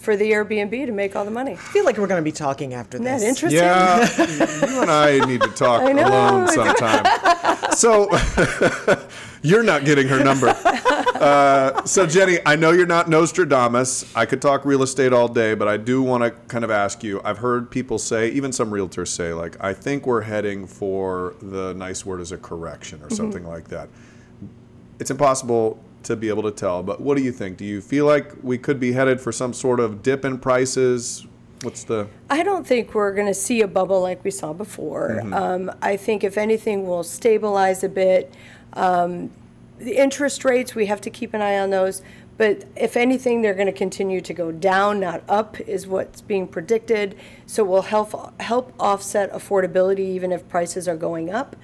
for 0.00 0.16
the 0.16 0.30
Airbnb 0.32 0.86
to 0.86 0.92
make 0.92 1.14
all 1.14 1.26
the 1.26 1.30
money. 1.30 1.52
I 1.52 1.56
feel 1.56 1.84
like 1.84 1.98
we're 1.98 2.06
going 2.06 2.20
to 2.20 2.24
be 2.24 2.32
talking 2.32 2.72
after 2.72 2.96
Isn't 2.96 3.04
this. 3.04 3.22
that 3.22 3.28
interesting? 3.28 3.60
Yeah, 3.60 4.66
you 4.70 4.80
and 4.80 4.90
I 4.90 5.18
need 5.26 5.42
to 5.42 5.48
talk 5.48 5.82
I 5.82 5.92
know, 5.92 6.08
alone 6.08 6.48
sometime. 6.48 7.04
So 7.76 8.10
you're 9.42 9.62
not 9.62 9.84
getting 9.84 10.08
her 10.08 10.22
number. 10.22 10.48
Uh, 10.48 11.84
so 11.84 12.04
Jenny, 12.04 12.38
I 12.44 12.56
know 12.56 12.72
you're 12.72 12.84
not 12.84 13.08
Nostradamus. 13.08 14.14
I 14.16 14.26
could 14.26 14.42
talk 14.42 14.64
real 14.64 14.82
estate 14.82 15.12
all 15.12 15.28
day, 15.28 15.54
but 15.54 15.68
I 15.68 15.76
do 15.76 16.02
want 16.02 16.24
to 16.24 16.32
kind 16.48 16.64
of 16.64 16.70
ask 16.70 17.04
you. 17.04 17.20
I've 17.24 17.38
heard 17.38 17.70
people 17.70 17.98
say, 17.98 18.28
even 18.30 18.50
some 18.52 18.70
realtors 18.72 19.08
say, 19.08 19.32
like, 19.32 19.56
I 19.62 19.72
think 19.72 20.04
we're 20.04 20.22
heading 20.22 20.66
for 20.66 21.36
the 21.40 21.74
nice 21.74 22.04
word 22.04 22.20
is 22.20 22.32
a 22.32 22.38
correction 22.38 23.00
or 23.02 23.10
something 23.10 23.44
like 23.46 23.68
that. 23.68 23.88
It's 24.98 25.12
impossible 25.12 25.82
to 26.02 26.16
be 26.16 26.28
able 26.28 26.42
to 26.44 26.50
tell, 26.50 26.82
but 26.82 27.00
what 27.00 27.16
do 27.16 27.22
you 27.22 27.32
think? 27.32 27.56
Do 27.56 27.64
you 27.64 27.80
feel 27.80 28.06
like 28.06 28.32
we 28.42 28.58
could 28.58 28.80
be 28.80 28.92
headed 28.92 29.20
for 29.20 29.32
some 29.32 29.52
sort 29.52 29.80
of 29.80 30.02
dip 30.02 30.24
in 30.24 30.38
prices? 30.38 31.26
What's 31.62 31.84
the 31.84 32.08
I 32.30 32.42
don't 32.42 32.66
think 32.66 32.94
we're 32.94 33.12
going 33.12 33.26
to 33.26 33.34
see 33.34 33.60
a 33.60 33.68
bubble 33.68 34.00
like 34.00 34.24
we 34.24 34.30
saw 34.30 34.54
before. 34.54 35.20
Um, 35.34 35.70
I 35.82 35.96
think 35.96 36.24
if 36.24 36.38
anything, 36.38 36.86
we'll 36.86 37.04
stabilize 37.04 37.84
a 37.84 37.88
bit. 37.88 38.32
Um, 38.72 39.30
the 39.78 39.96
interest 39.96 40.44
rates, 40.44 40.74
we 40.74 40.86
have 40.86 41.00
to 41.02 41.10
keep 41.10 41.34
an 41.34 41.42
eye 41.42 41.58
on 41.58 41.70
those. 41.70 42.02
But 42.38 42.64
if 42.74 42.96
anything, 42.96 43.42
they're 43.42 43.52
going 43.52 43.66
to 43.66 43.72
continue 43.72 44.22
to 44.22 44.32
go 44.32 44.50
down, 44.50 44.98
not 44.98 45.22
up, 45.28 45.60
is 45.60 45.86
what's 45.86 46.22
being 46.22 46.48
predicted. 46.48 47.14
So 47.44 47.62
we'll 47.64 47.82
help 47.82 48.40
help 48.40 48.72
offset 48.80 49.30
affordability 49.30 49.98
even 49.98 50.32
if 50.32 50.48
prices 50.48 50.88
are 50.88 50.96
going 50.96 51.28
up. 51.28 51.54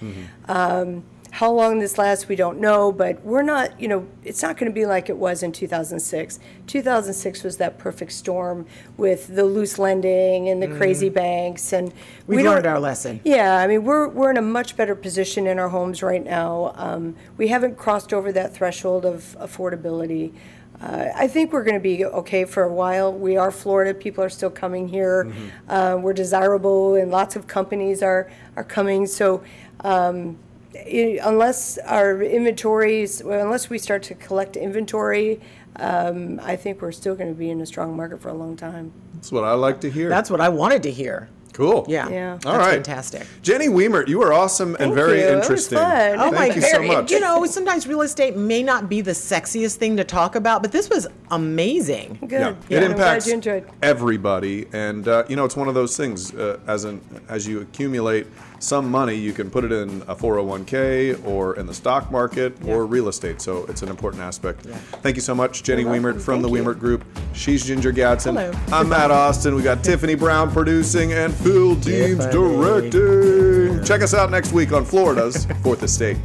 Um, 0.49 1.05
how 1.37 1.53
long 1.53 1.81
this 1.81 1.99
lasts, 1.99 2.29
we 2.29 2.35
don't 2.35 2.59
know, 2.59 2.91
but 2.91 3.23
we're 3.23 3.43
not, 3.43 3.79
you 3.79 3.87
know, 3.87 4.07
it's 4.25 4.41
not 4.41 4.57
going 4.57 4.73
to 4.73 4.75
be 4.75 4.87
like 4.87 5.11
it 5.11 5.19
was 5.19 5.43
in 5.43 5.53
2006. 5.53 6.39
2006 6.67 7.43
was 7.43 7.59
that 7.59 7.77
perfect 7.77 8.13
storm 8.13 8.65
with 8.97 9.27
the 9.37 9.45
loose 9.45 9.79
lending 9.79 10.49
and 10.49 10.63
the 10.63 10.69
crazy 10.79 11.11
banks, 11.11 11.75
and 11.75 11.93
We've 12.27 12.39
we 12.39 12.49
learned 12.49 12.65
our 12.65 12.81
lesson. 12.81 13.21
Yeah, 13.23 13.59
I 13.59 13.67
mean, 13.67 13.85
we're 13.85 14.09
we're 14.09 14.31
in 14.31 14.39
a 14.39 14.43
much 14.43 14.79
better 14.79 14.95
position 14.95 15.47
in 15.47 15.59
our 15.59 15.69
homes 15.69 16.03
right 16.03 16.25
now. 16.25 16.73
Um, 16.75 17.15
we 17.37 17.49
haven't 17.49 17.77
crossed 17.77 18.15
over 18.15 18.33
that 18.33 18.55
threshold 18.55 19.05
of 19.05 19.37
affordability. 19.39 20.33
Uh, 20.81 21.09
I 21.15 21.29
think 21.29 21.53
we're 21.53 21.65
going 21.65 21.75
to 21.75 21.81
be 21.81 22.03
okay 22.07 22.47
for 22.47 22.63
a 22.63 22.73
while. 22.73 23.13
We 23.13 23.37
are 23.37 23.51
Florida; 23.51 23.93
people 23.93 24.25
are 24.25 24.31
still 24.31 24.49
coming 24.49 24.89
here. 24.89 25.31
Uh, 25.69 25.99
we're 26.01 26.15
desirable, 26.15 26.95
and 26.95 27.11
lots 27.11 27.37
of 27.37 27.47
companies 27.47 28.03
are 28.03 28.31
are 28.57 28.65
coming. 28.65 29.07
So. 29.07 29.45
Um, 29.81 30.39
i- 30.87 31.21
unless 31.23 31.79
our 31.79 32.23
inventories, 32.23 33.23
well, 33.25 33.45
unless 33.45 33.71
we 33.71 33.79
start 33.79 34.03
to 34.05 34.15
collect 34.15 34.57
inventory, 34.57 35.41
um, 35.77 36.41
I 36.43 36.57
think 36.57 36.81
we're 36.83 36.93
still 36.93 37.15
going 37.15 37.29
to 37.29 37.39
be 37.39 37.51
in 37.51 37.61
a 37.61 37.67
strong 37.67 37.97
market 37.97 38.21
for 38.21 38.29
a 38.29 38.35
long 38.35 38.57
time. 38.57 38.93
That's 39.15 39.31
what 39.33 39.45
I 39.45 39.53
like 39.53 39.81
to 39.83 39.91
hear. 39.91 40.09
That's 40.09 40.31
what 40.31 40.41
I 40.41 40.49
wanted 40.49 40.83
to 40.85 40.91
hear. 40.91 41.29
cool. 41.53 41.87
Yeah. 41.89 42.09
Yeah. 42.11 42.33
All 42.33 42.39
That's 42.53 42.59
right. 42.59 42.75
fantastic. 42.75 43.27
Jenny 43.41 43.69
Wemert, 43.69 44.09
you 44.09 44.21
are 44.23 44.31
awesome 44.31 44.71
and 44.75 44.93
Thank 44.93 44.95
very 44.95 45.21
you. 45.21 45.27
It 45.27 45.37
was 45.37 45.45
interesting. 45.47 45.79
fun. 45.79 46.15
Oh 46.19 46.31
Thank 46.31 46.35
my 46.35 46.55
you 46.55 46.61
so 46.61 46.83
much. 46.83 47.11
You 47.11 47.21
know, 47.21 47.47
sometimes 47.47 47.87
real 47.87 48.03
estate 48.03 48.37
may 48.37 48.63
not 48.63 48.91
be 48.91 49.01
the 49.01 49.13
sexiest 49.13 49.77
thing 49.77 49.97
to 49.97 50.05
talk 50.05 50.35
about, 50.35 50.61
but 50.61 50.71
this 50.71 50.91
was 50.91 51.07
amazing. 51.31 52.19
Good. 52.21 52.33
yeah, 52.33 52.55
Yeah, 52.69 52.79
it 52.79 52.85
I'm 52.85 52.91
impacts 52.91 53.27
you 53.27 53.33
enjoyed. 53.33 53.65
everybody, 53.83 54.67
and 54.75 55.09
uh, 55.09 55.25
you 55.31 55.37
know 55.37 55.47
it's 55.47 55.57
one 55.57 55.69
of 55.69 55.75
those 55.75 55.97
things. 55.97 56.35
Uh, 56.35 56.59
as 56.67 56.85
an 56.85 57.01
as 57.31 57.47
you 57.49 57.61
accumulate 57.63 58.27
some 58.59 58.91
money, 58.91 59.15
you 59.15 59.33
can 59.33 59.51
put 59.51 59.65
it 59.65 59.73
in 59.73 60.03
a 60.09 60.15
401k 60.17 61.27
or 61.27 61.57
in 61.57 61.67
the 61.67 61.75
stock 61.75 62.11
market 62.11 62.57
or 62.67 62.87
real 62.87 63.09
estate. 63.09 63.41
So 63.41 63.65
it's 63.67 63.83
an 63.83 63.89
important 63.89 64.23
aspect. 64.23 64.63
Thank 65.03 65.17
you 65.17 65.23
so 65.23 65.35
much, 65.35 65.63
Jenny 65.63 65.83
You're 65.83 65.93
Wemert 65.93 66.21
from 66.21 66.43
the 66.43 66.49
Thank 66.49 66.59
you. 66.59 66.65
Wemert 66.65 66.79
Group. 66.81 67.05
She's 67.33 67.65
Ginger 67.65 67.93
Gadsden. 67.93 68.37
Hello. 68.37 68.53
I'm 68.73 68.89
Matt 68.89 69.11
Austin. 69.11 69.55
We 69.55 69.63
got 69.63 69.85
Tiffany 69.85 70.15
Brown 70.15 70.51
producing 70.51 71.13
and 71.13 71.35
Phil 71.35 71.75
Deems 71.77 72.25
Tiffany. 72.27 72.91
directing. 72.91 73.85
Check 73.85 74.03
us 74.03 74.15
out 74.15 74.31
next 74.31 74.53
week 74.53 74.73
on 74.73 74.85
Florida's 74.85 75.47
Fourth 75.63 75.83
Estate. 75.83 76.17